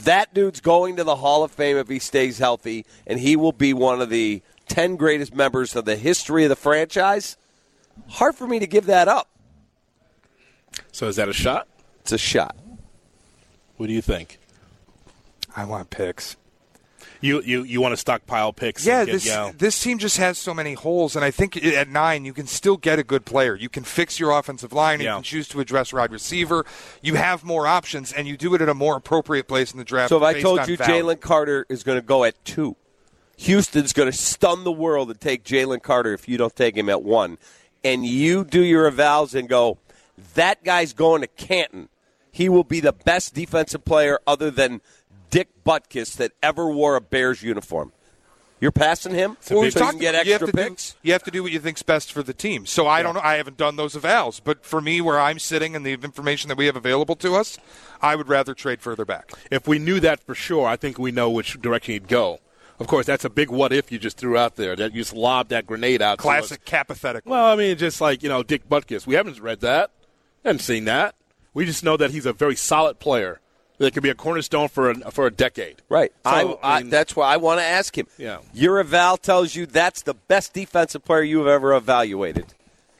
[0.04, 3.52] that dude's going to the Hall of Fame if he stays healthy, and he will
[3.52, 7.36] be one of the ten greatest members of the history of the franchise.
[8.08, 9.28] Hard for me to give that up.
[10.92, 11.68] So is that a shot?
[12.00, 12.56] It's a shot.
[13.76, 14.38] What do you think?
[15.54, 16.36] I want picks.
[17.22, 18.84] You you, you want to stockpile picks?
[18.84, 21.30] Yeah, and get, this you know- this team just has so many holes, and I
[21.30, 23.54] think at nine you can still get a good player.
[23.54, 25.00] You can fix your offensive line.
[25.00, 26.66] You can choose to address wide receiver.
[27.00, 29.84] You have more options, and you do it at a more appropriate place in the
[29.84, 30.10] draft.
[30.10, 30.76] So if I told you.
[30.76, 32.76] Jalen Carter is going to go at two,
[33.38, 36.88] Houston's going to stun the world and take Jalen Carter if you don't take him
[36.88, 37.38] at one,
[37.84, 39.78] and you do your evals and go,
[40.34, 41.88] that guy's going to Canton.
[42.30, 44.80] He will be the best defensive player other than
[45.32, 47.90] Dick Butkus that ever wore a Bears uniform.
[48.60, 50.92] You're passing him So so you you can get you have extra to picks.
[50.92, 52.64] Do, you have to do what you think's best for the team.
[52.64, 53.20] So I don't know.
[53.20, 56.56] I haven't done those evals, but for me, where I'm sitting and the information that
[56.56, 57.58] we have available to us,
[58.00, 59.32] I would rather trade further back.
[59.50, 62.38] If we knew that for sure, I think we know which direction he'd go.
[62.78, 64.76] Of course, that's a big what if you just threw out there.
[64.76, 66.18] That you just lobbed that grenade out.
[66.18, 67.24] Classic capathetic.
[67.26, 69.06] Well, I mean, just like you know, Dick Butkus.
[69.06, 69.90] We haven't read that,
[70.44, 71.16] haven't seen that.
[71.54, 73.40] We just know that he's a very solid player
[73.82, 75.82] that could be a cornerstone for a, for a decade.
[75.88, 76.12] Right.
[76.24, 78.06] So, I, I, mean, that's why I want to ask him.
[78.16, 78.38] Yeah.
[78.54, 82.46] Your eval tells you that's the best defensive player you've ever evaluated.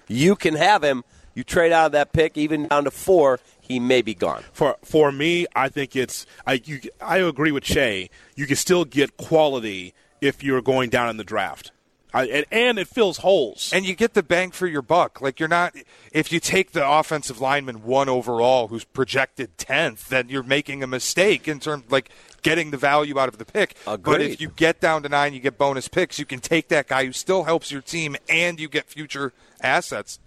[0.09, 1.05] You can have him.
[1.35, 4.43] You trade out of that pick, even down to four, he may be gone.
[4.53, 8.11] for for me, I think it's I you, I agree with Shay.
[8.37, 11.73] You can still get quality if you're going down in the draft,
[12.15, 13.73] I, and, and it fills holes.
[13.75, 15.21] And you get the bang for your buck.
[15.21, 15.75] Like you're not
[16.13, 20.87] if you take the offensive lineman one overall who's projected tenth, then you're making a
[20.87, 22.11] mistake in terms like
[22.43, 23.77] getting the value out of the pick.
[24.03, 26.19] But if you get down to nine, you get bonus picks.
[26.19, 30.19] You can take that guy who still helps your team, and you get future assets.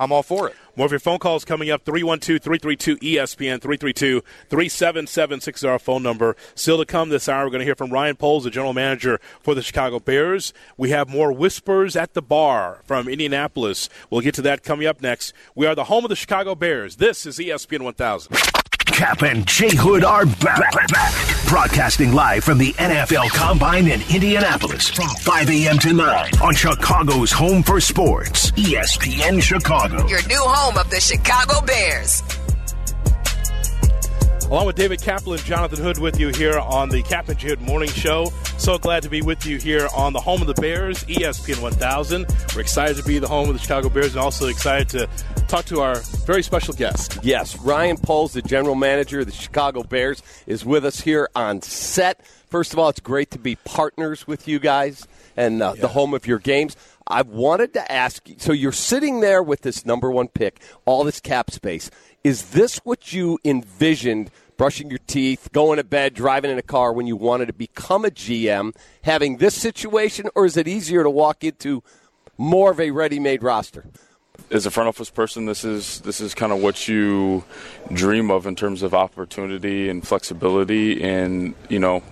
[0.00, 0.56] I'm all for it.
[0.76, 6.02] More of your phone calls coming up 312 332 ESPN 332 3776 is our phone
[6.02, 6.36] number.
[6.54, 9.20] Still to come this hour, we're going to hear from Ryan Poles, the general manager
[9.40, 10.54] for the Chicago Bears.
[10.78, 13.90] We have more whispers at the bar from Indianapolis.
[14.08, 15.34] We'll get to that coming up next.
[15.54, 16.96] We are the home of the Chicago Bears.
[16.96, 18.34] This is ESPN 1000.
[18.86, 21.39] Cap and J Hood are back, back, back.
[21.50, 25.78] Broadcasting live from the NFL Combine in Indianapolis from 5 a.m.
[25.80, 30.06] to 9 on Chicago's Home for Sports, ESPN Chicago.
[30.06, 32.22] Your new home of the Chicago Bears.
[34.50, 37.60] Along with David Kaplan, Jonathan Hood with you here on the Cap and J Hood
[37.60, 38.32] Morning Show.
[38.58, 42.26] So glad to be with you here on the home of the Bears, ESPN 1000.
[42.52, 45.08] We're excited to be the home of the Chicago Bears and also excited to
[45.46, 47.20] talk to our very special guest.
[47.22, 51.62] Yes, Ryan Poles, the general manager of the Chicago Bears, is with us here on
[51.62, 52.26] set.
[52.48, 56.12] First of all, it's great to be partners with you guys and uh, the home
[56.12, 56.76] of your games.
[57.10, 61.04] I wanted to ask you so you're sitting there with this number one pick, all
[61.04, 61.90] this cap space.
[62.22, 66.92] Is this what you envisioned brushing your teeth, going to bed, driving in a car
[66.92, 71.08] when you wanted to become a GM, having this situation, or is it easier to
[71.08, 71.82] walk into
[72.36, 73.86] more of a ready made roster?
[74.50, 77.44] as a front office person, this is this is kind of what you
[77.92, 82.02] dream of in terms of opportunity and flexibility, and you know,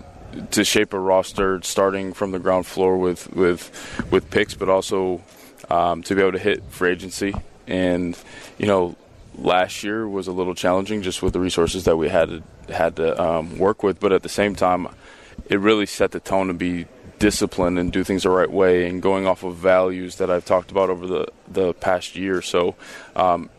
[0.50, 3.70] to shape a roster starting from the ground floor with with
[4.10, 5.22] with picks, but also
[5.70, 7.34] um, to be able to hit free agency.
[7.66, 8.18] And
[8.58, 8.96] you know,
[9.36, 12.96] last year was a little challenging just with the resources that we had to, had
[12.96, 14.88] to um, work with, but at the same time,
[15.48, 16.86] it really set the tone to be
[17.18, 20.70] disciplined and do things the right way and going off of values that I've talked
[20.70, 22.42] about over the, the past year.
[22.42, 22.76] So
[23.16, 23.50] um,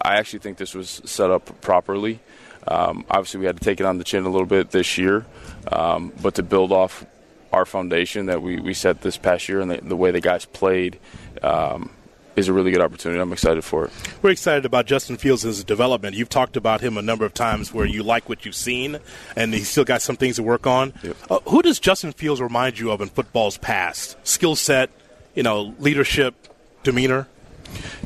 [0.00, 2.20] I actually think this was set up properly.
[2.68, 5.24] Um, obviously, we had to take it on the chin a little bit this year,
[5.68, 7.04] um, but to build off
[7.52, 10.44] our foundation that we, we set this past year and the, the way the guys
[10.44, 10.98] played
[11.42, 11.90] um,
[12.36, 13.20] is a really good opportunity.
[13.20, 13.92] I'm excited for it.
[14.22, 16.16] We're excited about Justin Fields' development.
[16.16, 18.98] You've talked about him a number of times where you like what you've seen,
[19.36, 20.92] and he's still got some things to work on.
[21.28, 24.16] Uh, who does Justin Fields remind you of in football's past?
[24.26, 24.90] Skill set,
[25.34, 26.34] you know, leadership,
[26.82, 27.26] demeanor?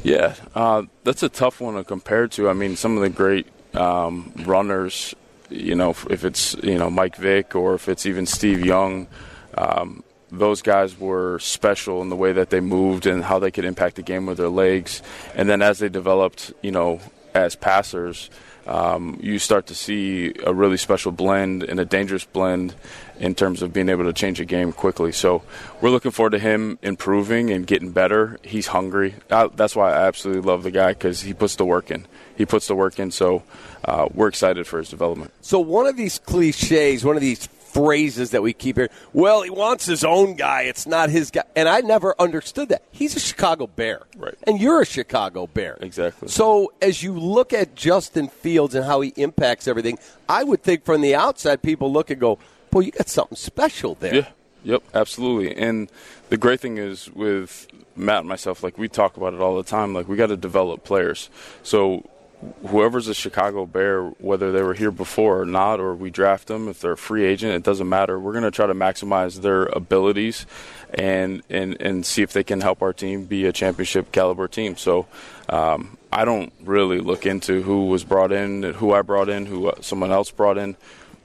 [0.02, 2.48] Yeah, uh, that's a tough one to compare to.
[2.48, 5.14] I mean, some of the great um, runners,
[5.54, 9.06] you know, if it's you know Mike Vick or if it's even Steve Young,
[9.56, 13.64] um, those guys were special in the way that they moved and how they could
[13.64, 15.02] impact the game with their legs.
[15.34, 17.00] And then as they developed, you know,
[17.34, 18.30] as passers,
[18.66, 22.74] um, you start to see a really special blend and a dangerous blend
[23.20, 25.12] in terms of being able to change a game quickly.
[25.12, 25.42] So
[25.80, 28.38] we're looking forward to him improving and getting better.
[28.42, 29.14] He's hungry.
[29.30, 32.06] Uh, that's why I absolutely love the guy because he puts the work in.
[32.36, 33.10] He puts the work in.
[33.10, 33.42] So
[33.84, 35.32] uh, we're excited for his development.
[35.40, 39.50] So one of these cliches, one of these phrases that we keep hearing, well, he
[39.50, 40.62] wants his own guy.
[40.62, 41.42] It's not his guy.
[41.56, 42.82] And I never understood that.
[42.92, 44.02] He's a Chicago Bear.
[44.16, 44.34] Right.
[44.46, 45.76] And you're a Chicago Bear.
[45.80, 46.28] Exactly.
[46.28, 50.84] So as you look at Justin Fields and how he impacts everything, I would think
[50.84, 52.38] from the outside, people look and go,
[52.70, 54.14] boy, you got something special there.
[54.14, 54.28] Yeah.
[54.64, 55.54] Yep, absolutely.
[55.56, 55.90] And
[56.30, 59.62] the great thing is with Matt and myself, like we talk about it all the
[59.62, 61.28] time, like we got to develop players.
[61.62, 62.08] So
[62.66, 66.68] whoever's a Chicago Bear, whether they were here before or not, or we draft them,
[66.68, 68.18] if they're a free agent, it doesn't matter.
[68.18, 70.46] We're going to try to maximize their abilities
[70.92, 74.76] and, and, and see if they can help our team be a championship caliber team.
[74.76, 75.06] So
[75.48, 79.72] um, I don't really look into who was brought in, who I brought in, who
[79.80, 80.76] someone else brought in.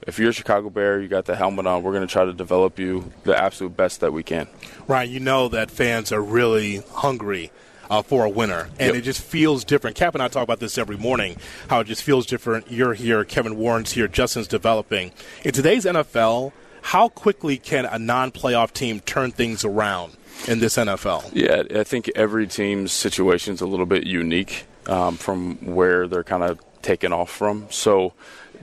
[0.06, 2.32] If you're a Chicago Bear, you got the helmet on, we're going to try to
[2.32, 4.48] develop you the absolute best that we can.
[4.88, 7.50] Ryan, you know that fans are really hungry
[7.90, 8.94] uh, for a winner, and Yep.
[8.94, 9.96] it just feels different.
[9.96, 11.36] Cap and I talk about this every morning.
[11.68, 12.70] How it just feels different.
[12.70, 15.10] You're here, Kevin Warren's here, Justin's developing.
[15.44, 20.14] In today's NFL, How quickly can a non-playoff team turn things around
[20.48, 21.30] in this NFL?
[21.34, 26.24] Yeah, I think every team's situation is a little bit unique um, from where they're
[26.24, 27.66] kind of taken off from.
[27.70, 28.14] So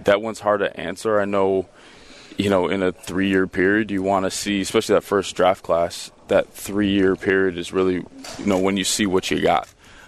[0.03, 1.19] that one's hard to answer.
[1.21, 1.67] I know,
[2.37, 6.09] you know, in a three-year period, you want to see, especially that first draft class,
[6.27, 7.95] that three-year period is really,
[8.37, 9.67] you know, when you see what you got.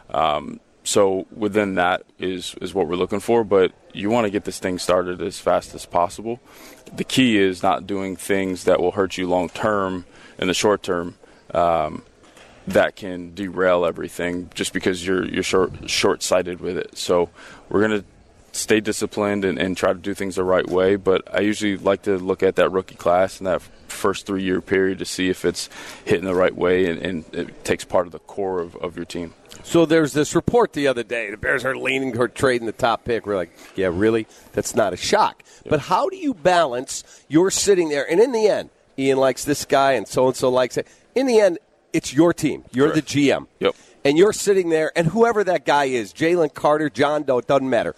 [0.10, 3.44] Um, so within that is is what we're looking for.
[3.44, 6.40] But you want to get this thing started as fast as possible.
[6.92, 10.06] The key is not doing things that will hurt you long term
[10.38, 11.16] in the short term.
[11.54, 12.04] Um,
[12.68, 16.98] that can derail everything just because you're you're short short sighted with it.
[16.98, 17.30] So
[17.70, 18.04] we're gonna
[18.60, 20.96] stay disciplined and, and try to do things the right way.
[20.96, 24.62] But I usually like to look at that rookie class and that first three year
[24.62, 25.70] period to see if it's
[26.06, 29.06] hitting the right way and, and it takes part of the core of, of your
[29.06, 29.34] team.
[29.64, 31.32] So there's this report the other day.
[31.32, 33.26] The Bears are leaning toward trading the top pick.
[33.26, 34.28] We're like, yeah, really?
[34.54, 35.44] That's not a shock.
[35.68, 37.04] But how do you balance?
[37.28, 40.50] You're sitting there, and in the end, Ian likes this guy, and so and so
[40.50, 40.88] likes it.
[41.14, 41.60] In the end,
[41.94, 42.64] it's your team.
[42.72, 43.48] You're the GM.
[43.60, 43.76] Yep.
[44.06, 47.70] And you're sitting there, and whoever that guy is, Jalen Carter, John Doe, it doesn't
[47.70, 47.96] matter.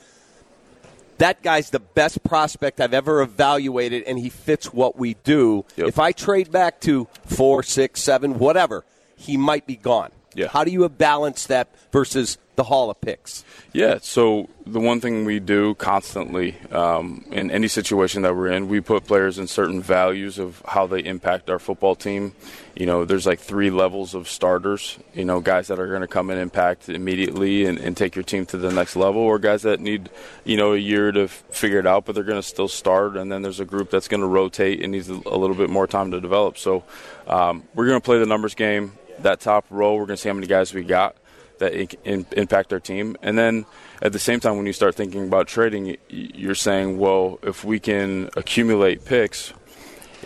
[1.22, 5.66] That guy's the best prospect I've ever evaluated, and he fits what we do.
[5.78, 8.84] If I trade back to four, six, seven, whatever,
[9.16, 10.12] he might be gone.
[10.34, 10.48] Yeah.
[10.48, 13.44] How do you balance that versus the haul of Picks?
[13.74, 18.68] Yeah, so the one thing we do constantly um, in any situation that we're in,
[18.68, 22.34] we put players in certain values of how they impact our football team.
[22.76, 26.08] You know, there's like three levels of starters, you know, guys that are going to
[26.08, 29.64] come and impact immediately and, and take your team to the next level, or guys
[29.64, 30.10] that need,
[30.44, 33.18] you know, a year to f- figure it out, but they're going to still start.
[33.18, 35.88] And then there's a group that's going to rotate and needs a, little bit more
[35.88, 36.58] time to develop.
[36.58, 36.84] So
[37.28, 38.94] um, we're going to play the numbers game.
[39.24, 41.16] That top row, we're going to see how many guys we got
[41.60, 43.16] that in, impact our team.
[43.22, 43.66] And then
[44.02, 47.80] at the same time, when you start thinking about trading, you're saying, well, if we
[47.80, 49.54] can accumulate picks,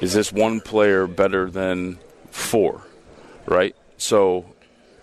[0.01, 1.99] is this one player better than
[2.31, 2.81] four,
[3.45, 3.75] right?
[3.97, 4.45] So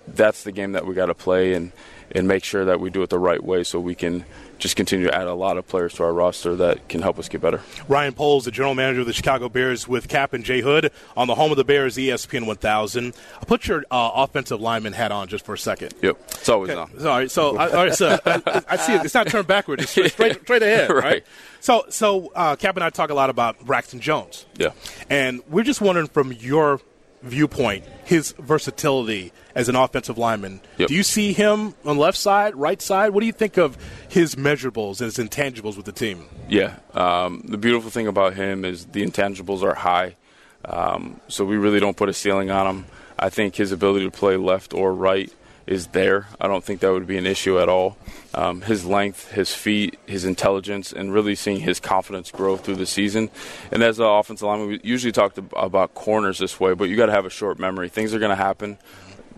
[0.08, 1.72] that's the game that we got to play and,
[2.10, 4.24] and make sure that we do it the right way so we can
[4.62, 7.28] just continue to add a lot of players to our roster that can help us
[7.28, 7.60] get better.
[7.88, 11.26] Ryan Poles, the general manager of the Chicago Bears, with Kap and Jay Hood on
[11.26, 13.12] the home of the Bears, ESPN 1000.
[13.34, 15.94] I'll put your uh, offensive lineman hat on just for a second.
[16.00, 16.96] Yep, it's always on.
[17.00, 19.04] Sorry, so I, all right, so I, I see it.
[19.04, 21.02] It's not turned backward; it's straight, straight ahead, right?
[21.04, 21.26] Right.
[21.58, 24.70] So, so uh, Kap and I talk a lot about Braxton Jones, Yeah.
[25.10, 26.80] and we're just wondering from your
[27.22, 30.60] viewpoint, his versatility as an offensive lineman.
[30.78, 30.88] Yep.
[30.88, 33.10] Do you see him on left side, right side?
[33.10, 33.76] What do you think of
[34.08, 36.26] his measurables and his intangibles with the team?
[36.48, 36.76] Yeah.
[36.94, 40.16] Um, the beautiful thing about him is the intangibles are high,
[40.64, 42.86] um, so we really don't put a ceiling on him.
[43.18, 45.32] I think his ability to play left or right
[45.66, 46.26] is there.
[46.40, 47.96] I don't think that would be an issue at all.
[48.34, 52.86] Um, his length, his feet, his intelligence, and really seeing his confidence grow through the
[52.86, 53.30] season.
[53.70, 56.96] And as an offensive lineman, we usually talk to, about corners this way, but you
[56.96, 57.88] got to have a short memory.
[57.88, 58.78] Things are going to happen.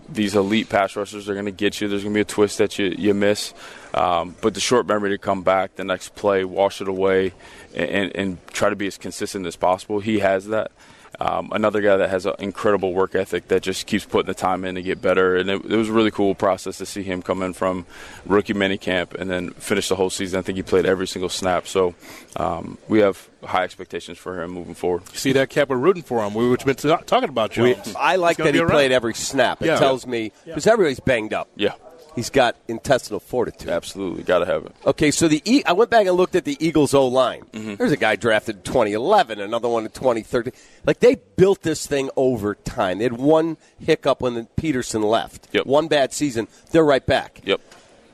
[0.07, 1.87] These elite pass rushers are going to get you.
[1.87, 3.53] There's going to be a twist that you, you miss.
[3.93, 7.33] Um, but the short memory to come back, the next play, wash it away,
[7.73, 9.99] and, and try to be as consistent as possible.
[9.99, 10.71] He has that.
[11.19, 14.65] Um, another guy that has an incredible work ethic that just keeps putting the time
[14.65, 15.35] in to get better.
[15.37, 17.85] And it, it was a really cool process to see him come in from
[18.25, 20.39] rookie minicamp and then finish the whole season.
[20.39, 21.67] I think he played every single snap.
[21.67, 21.95] So
[22.35, 25.07] um, we have high expectations for him moving forward.
[25.09, 25.69] See that Kap?
[25.69, 26.33] We're rooting for him.
[26.33, 28.71] We were been talking about We- I like that he around.
[28.71, 29.61] played every snap.
[29.61, 29.77] It Yeah.
[29.79, 31.47] tells me because everybody's banged up.
[31.55, 31.73] Yeah.
[32.15, 33.69] He's got intestinal fortitude.
[33.69, 34.75] Absolutely, got to have it.
[34.85, 37.43] Okay, so the e- I went back and looked at the Eagles O line.
[37.51, 37.75] Mm-hmm.
[37.75, 40.53] There's a guy drafted in 2011, another one in 2013.
[40.85, 42.99] Like they built this thing over time.
[42.99, 45.49] They had one hiccup when Peterson left.
[45.51, 45.65] Yep.
[45.65, 47.41] One bad season, they're right back.
[47.43, 47.59] Yep.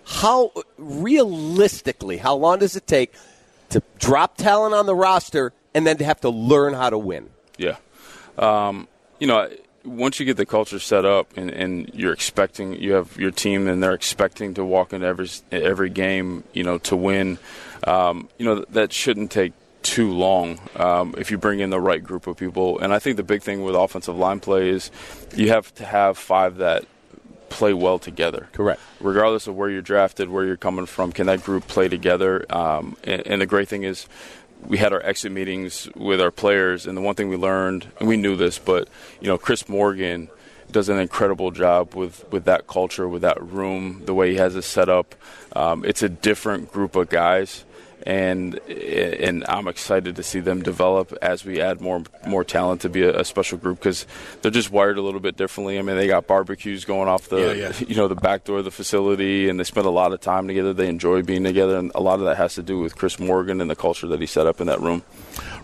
[0.03, 3.13] How realistically, how long does it take
[3.69, 7.29] to drop talent on the roster and then to have to learn how to win?
[7.57, 7.75] Yeah.
[8.39, 8.87] Um,
[9.19, 9.47] you know,
[9.83, 13.67] once you get the culture set up and, and you're expecting, you have your team
[13.67, 17.39] and they're expecting to walk into every every game, you know, to win.
[17.85, 22.03] Um, you know, that shouldn't take too long um, if you bring in the right
[22.03, 22.79] group of people.
[22.79, 24.91] And I think the big thing with offensive line play is
[25.35, 26.85] you have to have five that
[27.49, 28.47] play well together.
[28.53, 28.79] Correct.
[28.99, 32.45] Regardless of where you're drafted, where you're coming from, can that group play together?
[32.49, 34.07] Um, and, and the great thing is,
[34.65, 38.07] we had our exit meetings with our players, and the one thing we learned, and
[38.07, 38.87] we knew this, but
[39.19, 40.29] you know, Chris Morgan
[40.71, 44.55] does an incredible job with, with that culture, with that room, the way he has
[44.55, 45.15] it set up.
[45.53, 47.65] Um, it's a different group of guys,
[48.05, 52.89] and and I'm excited to see them develop as we add more more talent to
[52.89, 54.05] be a, a special group because
[54.41, 55.77] they're just wired a little bit differently.
[55.77, 57.73] I mean, they got barbecues going off the Yeah, yeah.
[57.87, 60.47] you know the back door of the facility, and they spend a lot of time
[60.47, 60.73] together.
[60.73, 63.61] They enjoy being together, and a lot of that has to do with Chris Morgan
[63.61, 65.03] and the culture that he set up in that room.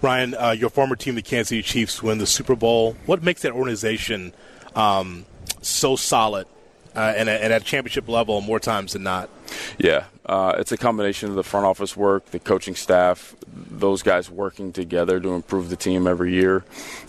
[0.01, 2.95] Ryan, uh, your former team, the Kansas City Chiefs, win the Super Bowl.
[3.05, 4.33] What makes that organization
[4.75, 5.25] um,
[5.61, 6.47] so solid
[6.97, 9.29] uh, and, at, and at championship level more times than not?
[9.77, 14.29] Yeah, uh, it's a combination of the front office work, the coaching staff, those guys
[14.29, 16.65] working together to improve the team every year.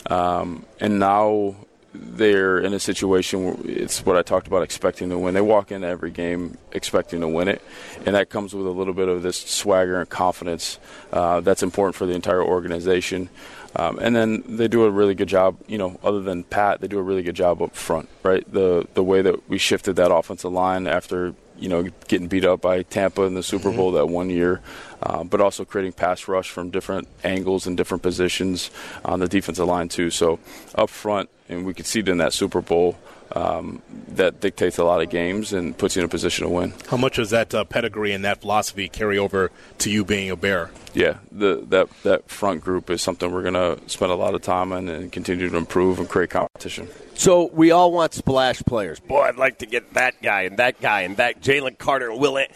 [0.08, 1.56] Um, and now
[1.94, 5.34] they're in a situation where it's what I talked about expecting to win.
[5.34, 7.62] They walk into every game expecting to win it,
[8.04, 10.78] and that comes with a little bit of this swagger and confidence
[11.12, 13.30] uh, that's important for the entire organization.
[13.78, 16.88] Um, and then they do a really good job, you know, other than Pat, they
[16.88, 18.44] do a really good job up front, right?
[18.52, 22.60] The the way that we shifted that offensive line after you know, getting beat up
[22.60, 24.60] by Tampa in the Super Bowl that one year,
[25.02, 28.70] uh, but also creating pass rush from different angles and different positions
[29.04, 30.10] on the defensive line too.
[30.10, 30.38] So
[30.74, 32.96] up front, and we could see it in that Super Bowl.
[33.32, 36.72] Um, that dictates a lot of games and puts you in a position to win.
[36.88, 40.36] How much does that uh, pedigree and that philosophy carry over to you being a
[40.36, 40.70] Bear?
[40.94, 44.40] Yeah, the, that that front group is something we're going to spend a lot of
[44.40, 46.88] time on and continue to improve and create competition.
[47.14, 48.98] So we all want splash players.
[48.98, 52.38] Boy, I'd like to get that guy and that guy and that Jalen Carter Will.
[52.38, 52.50] It.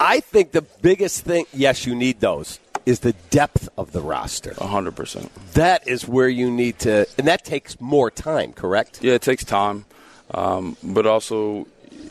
[0.00, 4.52] I think the biggest thing, yes, you need those, is the depth of the roster.
[4.52, 5.28] 100%.
[5.52, 9.02] That is where you need to, and that takes more time, correct?
[9.02, 9.86] Yeah, it takes time.
[10.32, 11.66] Um, but also,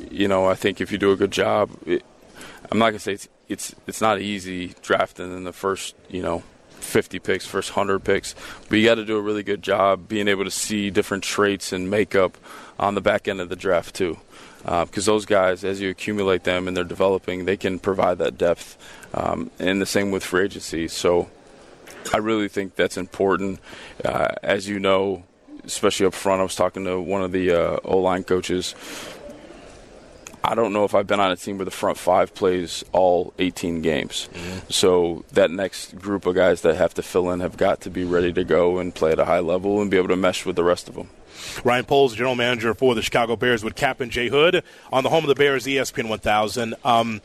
[0.09, 2.03] you know, I think if you do a good job, it,
[2.71, 6.21] I'm not going to say it's, it's, it's not easy drafting in the first, you
[6.21, 6.43] know,
[6.79, 8.35] 50 picks, first 100 picks,
[8.67, 11.71] but you got to do a really good job being able to see different traits
[11.71, 12.37] and makeup
[12.77, 14.17] on the back end of the draft, too
[14.63, 18.37] because uh, those guys, as you accumulate them and they're developing, they can provide that
[18.37, 18.77] depth.
[19.13, 20.87] Um, and the same with free agency.
[20.87, 21.29] So
[22.13, 23.59] I really think that's important.
[24.03, 25.23] Uh, as you know,
[25.63, 28.75] especially up front, I was talking to one of the uh, O line coaches.
[30.45, 33.33] I don't know if I've been on a team where the front five plays all
[33.39, 34.27] 18 games.
[34.33, 34.59] Mm-hmm.
[34.69, 38.03] So that next group of guys that have to fill in have got to be
[38.03, 40.57] ready to go and play at a high level and be able to mesh with
[40.57, 41.09] the rest of them.
[41.63, 45.23] Ryan Poles, general manager for the Chicago Bears, with Captain Jay Hood on the home
[45.23, 46.75] of the Bears, ESPN 1000.
[46.83, 47.21] Um,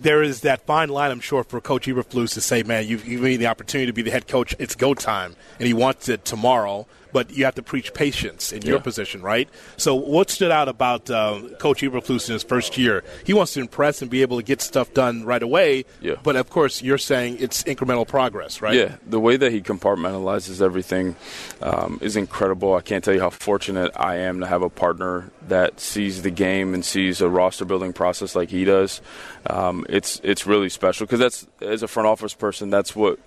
[0.00, 3.24] there is that fine line, I'm sure, for Coach Eberflus to say, man, you've, given
[3.24, 4.54] me the opportunity to be the head coach.
[4.58, 5.36] It's go time.
[5.58, 9.48] And he wants it tomorrow but you have to preach patience in your position, right?
[9.76, 13.04] So, what stood out about uh, Coach Eberflus in his first year?
[13.24, 15.84] He wants to impress and be able to get stuff done right away.
[16.00, 16.16] Yeah.
[16.22, 18.74] But of course, you're saying it's incremental progress, right?
[18.74, 18.96] Yeah.
[19.06, 21.16] The way that he compartmentalizes everything
[21.62, 22.74] um, is incredible.
[22.74, 26.30] I can't tell you how fortunate I am to have a partner that sees the
[26.30, 29.00] game and sees a roster building process like he does.
[29.48, 33.18] Um, it's it's really special because that's as a front office person, that's what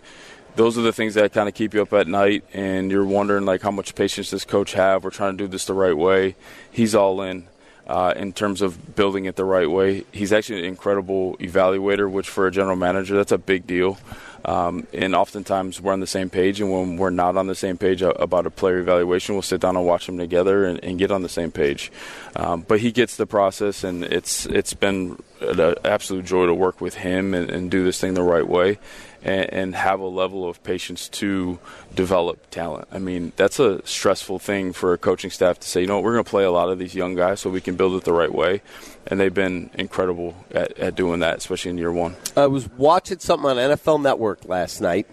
[0.59, 3.45] those are the things that kind of keep you up at night and you're wondering
[3.45, 6.35] like how much patience does coach have we're trying to do this the right way.
[6.69, 7.47] He's all in
[7.87, 10.03] uh, in terms of building it the right way.
[10.11, 13.99] He's actually an incredible evaluator which for a general manager that's a big deal.
[14.43, 17.77] Um, and oftentimes we're on the same page and when we're not on the same
[17.77, 21.09] page about a player evaluation we'll sit down and watch them together and, and get
[21.09, 21.89] on the same page.
[22.35, 26.81] Um, but he gets the process and it's it's been an absolute joy to work
[26.81, 28.77] with him and, and do this thing the right way
[29.23, 31.59] and, and, have a level of patience to
[31.95, 32.87] develop talent.
[32.91, 36.13] I mean, that's a stressful thing for a coaching staff to say, you know, we're
[36.13, 38.13] going to play a lot of these young guys so we can build it the
[38.13, 38.61] right way.
[39.07, 42.15] And they've been incredible at, at doing that, especially in year one.
[42.35, 45.07] I was watching something on NFL Network last night,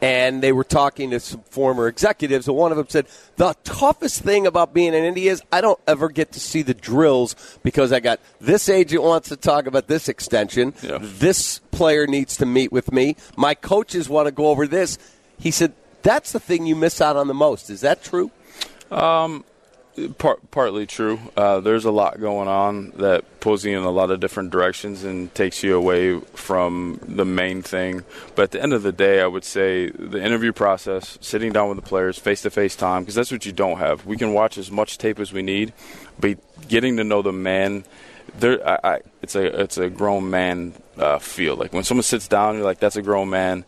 [0.00, 4.22] and they were talking to some former executives, and one of them said, The toughest
[4.22, 7.92] thing about being in Indy is I don't ever get to see the drills because
[7.92, 10.98] I got this agent wants to talk about this extension, yeah.
[11.00, 14.98] this player needs to meet with me, my coaches want to go over this.
[15.38, 17.70] He said, That's the thing you miss out on the most.
[17.70, 18.30] Is that true?
[18.90, 19.44] Um,
[20.08, 21.18] Part, partly true.
[21.36, 25.04] Uh, there's a lot going on that pulls you in a lot of different directions
[25.04, 28.04] and takes you away from the main thing.
[28.34, 31.68] But at the end of the day, I would say the interview process, sitting down
[31.68, 34.06] with the players, face to face time, because that's what you don't have.
[34.06, 35.72] We can watch as much tape as we need,
[36.18, 36.38] but
[36.68, 37.84] getting to know the man.
[38.38, 41.56] There, I, I, it's a it's a grown man uh, feel.
[41.56, 43.64] Like when someone sits down, you're like, "That's a grown man."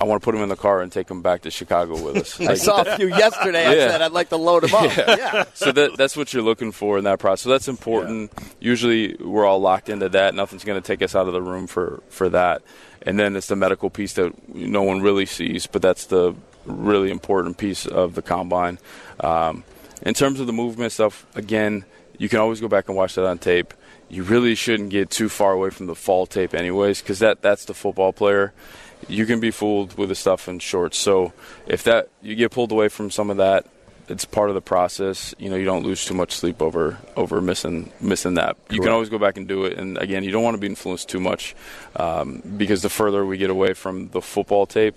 [0.00, 2.16] I want to put him in the car and take him back to Chicago with
[2.16, 2.40] us.
[2.40, 3.66] Like, I saw a few yesterday.
[3.66, 4.96] I said I'd like to load him up.
[4.96, 5.16] Yeah.
[5.16, 5.44] yeah.
[5.52, 7.42] So that, that's what you're looking for in that process.
[7.42, 8.32] So that's important.
[8.34, 8.44] Yeah.
[8.60, 10.34] Usually we're all locked into that.
[10.34, 12.62] Nothing's going to take us out of the room for, for that.
[13.02, 16.34] And then it's the medical piece that no one really sees, but that's the
[16.64, 18.78] really important piece of the combine.
[19.20, 19.64] Um,
[20.00, 21.84] in terms of the movement stuff, again,
[22.16, 23.74] you can always go back and watch that on tape.
[24.08, 27.66] You really shouldn't get too far away from the fall tape, anyways, because that, that's
[27.66, 28.52] the football player
[29.08, 30.98] you can be fooled with the stuff in shorts.
[30.98, 31.32] So
[31.66, 33.66] if that you get pulled away from some of that,
[34.10, 35.34] it's part of the process.
[35.38, 38.56] You know, you don't lose too much sleep over over missing missing that.
[38.68, 39.78] You can always go back and do it.
[39.78, 41.54] And again, you don't want to be influenced too much
[41.96, 44.96] um, because the further we get away from the football tape,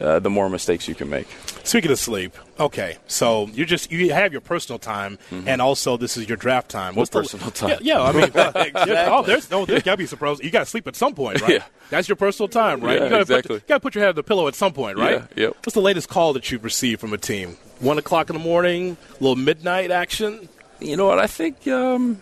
[0.00, 1.26] uh, the more mistakes you can make.
[1.62, 6.16] Speaking of sleep, okay, so you just you have your personal time, and also this
[6.16, 6.94] is your draft time.
[6.94, 7.70] What the- personal time?
[7.70, 10.40] Yeah, yeah I mean, yeah, oh, there's no, there's gotta be surprise.
[10.40, 11.50] You gotta sleep at some point, right?
[11.50, 11.64] Yeah.
[11.90, 12.98] That's your personal time, right?
[12.98, 13.56] Yeah, you gotta exactly.
[13.56, 15.22] Put, you gotta put your head on the pillow at some point, right?
[15.36, 15.56] Yeah, yep.
[15.56, 17.56] What's the latest call that you've received from a team?
[17.80, 20.48] One o'clock in the morning, a little midnight action.
[20.80, 21.18] You know what?
[21.18, 22.20] I think um,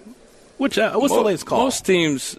[0.58, 1.64] Which uh, what's the latest call?
[1.64, 2.38] Most teams,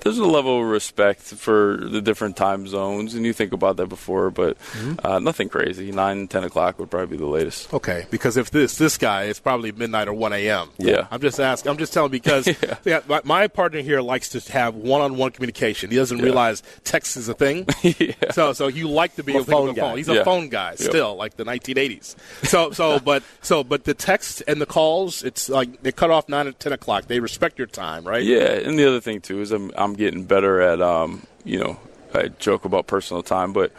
[0.00, 3.86] there's a level of respect for the different time zones, and you think about that
[3.86, 5.04] before, but Mm-hmm.
[5.06, 5.90] uh, nothing crazy.
[5.92, 7.72] Nine, ten o'clock would probably be the latest.
[7.74, 10.68] Okay, because if this this guy, it's probably midnight or one a.m.
[10.78, 11.06] Yeah.
[11.10, 11.70] I'm just asking.
[11.70, 12.46] I'm just telling because
[12.84, 13.00] yeah.
[13.08, 15.90] my, my partner here likes to have one-on-one communication.
[15.90, 17.66] He doesn't realize text is a thing.
[18.32, 19.80] So so you like to be a able to pick up phone guy.
[19.82, 19.96] phone.
[19.96, 22.14] He's a phone guy still, like the 1980s.
[22.44, 26.28] So so but so but the text and the calls, it's like they cut off
[26.28, 27.06] nine or ten o'clock.
[27.06, 28.22] They respect your time, right?
[28.22, 31.78] Yeah, and the other thing too is I'm I'm getting better at um, you know
[32.14, 33.72] I joke about personal time, but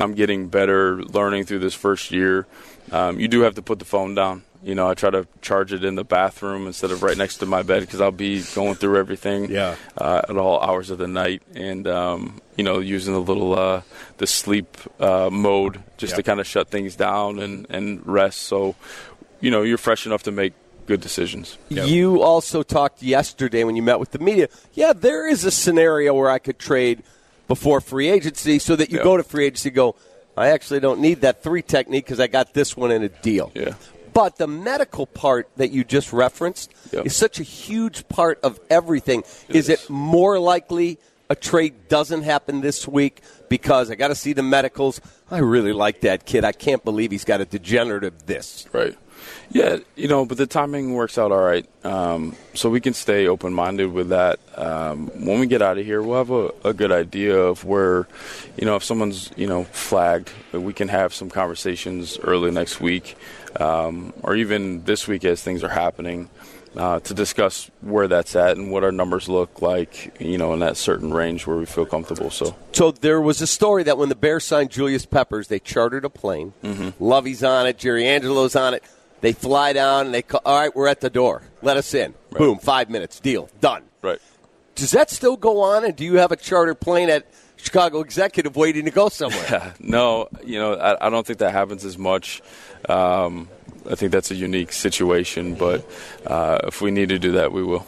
[0.00, 2.46] I'm getting better learning through this first year.
[2.92, 4.42] Um, you do have to put the phone down.
[4.62, 7.46] You know, I try to charge it in the bathroom instead of right next to
[7.46, 9.76] my bed because I'll be going through everything Yeah.
[9.98, 13.82] uh, at all hours of the night, and um, you know, using the little uh,
[14.16, 16.16] the sleep uh, mode just Yeah.
[16.16, 18.38] to kind of shut things down and and rest.
[18.44, 18.74] So,
[19.42, 20.54] you know, you're fresh enough to make
[20.86, 21.58] good decisions.
[21.68, 24.48] You also talked yesterday when you met with the media.
[24.74, 27.02] Yeah, there is a scenario where I could trade
[27.48, 29.04] before free agency so that you Yeah.
[29.04, 29.96] go to free agency and go,
[30.36, 33.52] I actually don't need that three technique because I got this one in a deal.
[33.54, 33.74] Yeah.
[34.12, 37.06] But the medical part that you just referenced Yep.
[37.06, 39.24] is such a huge part of everything.
[39.48, 40.98] is it more likely
[41.30, 45.00] a trade doesn't happen this week because I got to see the medicals?
[45.30, 46.44] I really like that kid.
[46.44, 48.66] I can't believe he's got a degenerative this.
[48.72, 48.96] Right.
[49.50, 51.66] Yeah, you know, but the timing works out all right.
[51.84, 54.40] Um, so we can stay open minded with that.
[54.56, 58.08] Um, when we get out of here, we'll have a, a good idea of where,
[58.56, 63.16] you know, if someone's, you know, flagged, we can have some conversations early next week
[63.60, 66.28] um, or even this week as things are happening.
[66.76, 70.58] Uh, to discuss where that's at and what our numbers look like, you know, in
[70.58, 72.30] that certain range where we feel comfortable.
[72.30, 76.04] So, So there was a story that when the Bears signed Julius Peppers, they chartered
[76.04, 76.52] a plane.
[76.98, 78.82] Lovie's on it, Jerry Angelo's on it.
[79.24, 81.40] They fly down and they call, all right, we're at the door.
[81.62, 82.12] Let us in.
[82.30, 83.82] Boom, five minutes, deal, done.
[84.02, 84.18] right.
[84.74, 85.82] Does that still go on?
[85.86, 89.72] And do you have a charter plane at Chicago Executive waiting to go somewhere?
[89.80, 92.42] no, you know, I, I don't think that happens as much.
[92.86, 93.48] Um,
[93.90, 95.88] I think that's a unique situation, but
[96.26, 97.86] uh, if we need to do that, we will.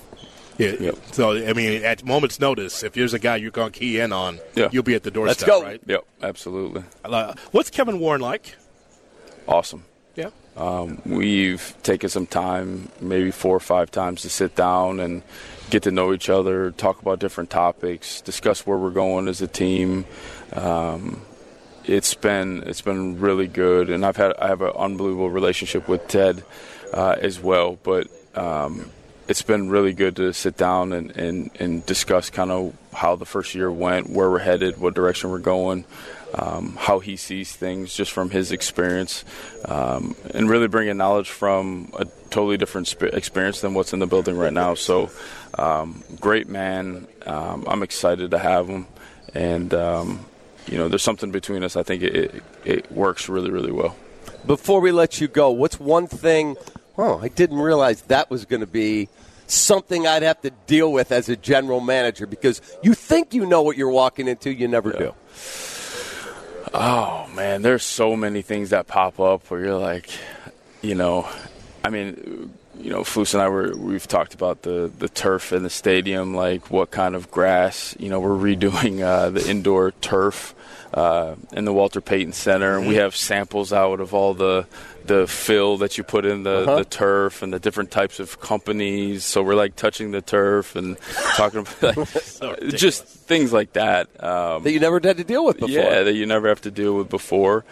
[0.56, 0.72] Yeah.
[0.80, 0.94] Yep.
[1.12, 4.10] So I mean, at moment's notice, if there's a guy you're going to key in
[4.10, 4.70] on, Yeah.
[4.72, 5.62] you'll be at the doorstep, go.
[5.62, 5.82] right?
[5.86, 6.82] Yep, absolutely.
[7.04, 8.56] Uh, what's Kevin Warren like?
[9.46, 9.84] Awesome.
[10.56, 15.22] Um, we've taken some time, maybe four or five times, to sit down and
[15.70, 19.46] get to know each other, talk about different topics, discuss where we're going as a
[19.46, 20.06] team.
[20.52, 21.20] Um,
[21.84, 26.08] it's been it's been really good, and I've had I have an unbelievable relationship with
[26.08, 26.42] Ted
[26.92, 27.78] uh, as well.
[27.82, 28.90] But um,
[29.28, 33.26] it's been really good to sit down and, and, and discuss kind of how the
[33.26, 35.84] first year went, where we're headed, what direction we're going,
[36.34, 39.24] um, how he sees things just from his experience,
[39.64, 44.06] um, and really bringing knowledge from a totally different sp- experience than what's in the
[44.06, 44.74] building right now.
[44.74, 45.10] So,
[45.54, 47.06] um, great man.
[47.24, 48.86] Um, I'm excited to have him,
[49.34, 50.26] and um,
[50.66, 51.76] you know, there's something between us.
[51.76, 53.96] I think it, it, it works really, really well.
[54.46, 56.56] Before we let you go, what's one thing?
[56.98, 59.08] Oh, I didn't realize that was going to be
[59.46, 63.62] something I'd have to deal with as a general manager because you think you know
[63.62, 65.14] what you're walking into, you never do.
[66.74, 70.10] Oh man, there's so many things that pop up where you're like,
[70.82, 71.28] you know,
[71.86, 75.62] I mean, you know, Flus and I were we've talked about the the turf in
[75.62, 77.94] the stadium, like what kind of grass.
[77.98, 80.54] You know, we're redoing uh, the indoor turf
[80.92, 84.66] uh, in the Walter Payton Center, and we have samples out of all the
[85.06, 86.78] the fill that you put in the, Uh-huh.
[86.78, 89.24] the turf and the different types of companies.
[89.24, 90.96] So we're like touching the turf and
[91.36, 94.08] talking about like, just things like that.
[94.20, 95.70] Um, That you never had to deal with before.
[95.70, 97.64] yeah, that you never have to deal with before.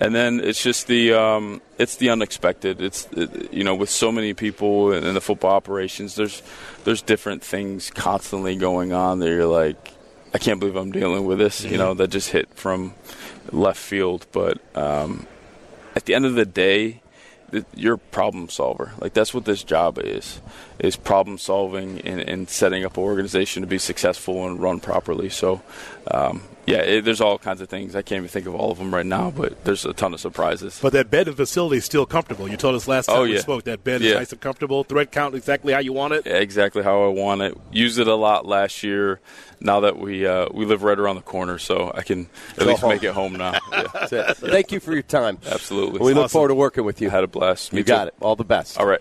[0.00, 2.80] And then it's just the um, it's the unexpected.
[2.80, 6.42] It's it, you know with so many people in, the football operations, there's
[6.84, 9.92] there's different things constantly going on that you're like,
[10.32, 11.64] I can't believe I'm dealing with this.
[11.64, 12.94] You know that just hit from
[13.50, 14.26] left field.
[14.30, 15.26] But um,
[15.96, 17.02] at the end of the day,
[17.74, 18.92] you're a problem solver.
[19.00, 20.40] Like that's what this job is:
[20.78, 25.28] is problem solving and, and setting up an organization to be successful and run properly.
[25.28, 25.60] So,
[26.10, 27.96] um, yeah, it, there's all kinds of things.
[27.96, 30.20] I can't even think of all of them right now, but there's a ton of
[30.20, 30.78] surprises.
[30.82, 32.46] But that bed and facility is still comfortable.
[32.46, 34.10] You told us last time Oh, we spoke that bed Yeah.
[34.10, 34.84] is nice and comfortable.
[34.84, 36.26] Thread count exactly how you want it.
[36.26, 37.56] exactly how I want it.
[37.72, 39.18] Used it a lot last year.
[39.60, 42.66] Now that we uh, we live right around the corner, so I can at Go
[42.66, 42.90] least home.
[42.90, 43.58] make it home now.
[44.12, 44.32] Yeah.
[44.32, 45.38] Thank you for your time.
[45.50, 45.98] Absolutely.
[46.00, 47.10] We look forward to working with you.
[47.10, 47.72] Had a blast.
[47.72, 48.08] Me You got too.
[48.08, 48.14] it.
[48.20, 48.78] All the best.
[48.78, 49.00] All right.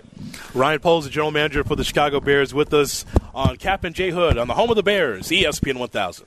[0.56, 3.06] Ryan Poles, the general manager for the Chicago Bears, with us
[3.36, 6.26] on Kap and J Hood on the home of the Bears, ESPN 1000.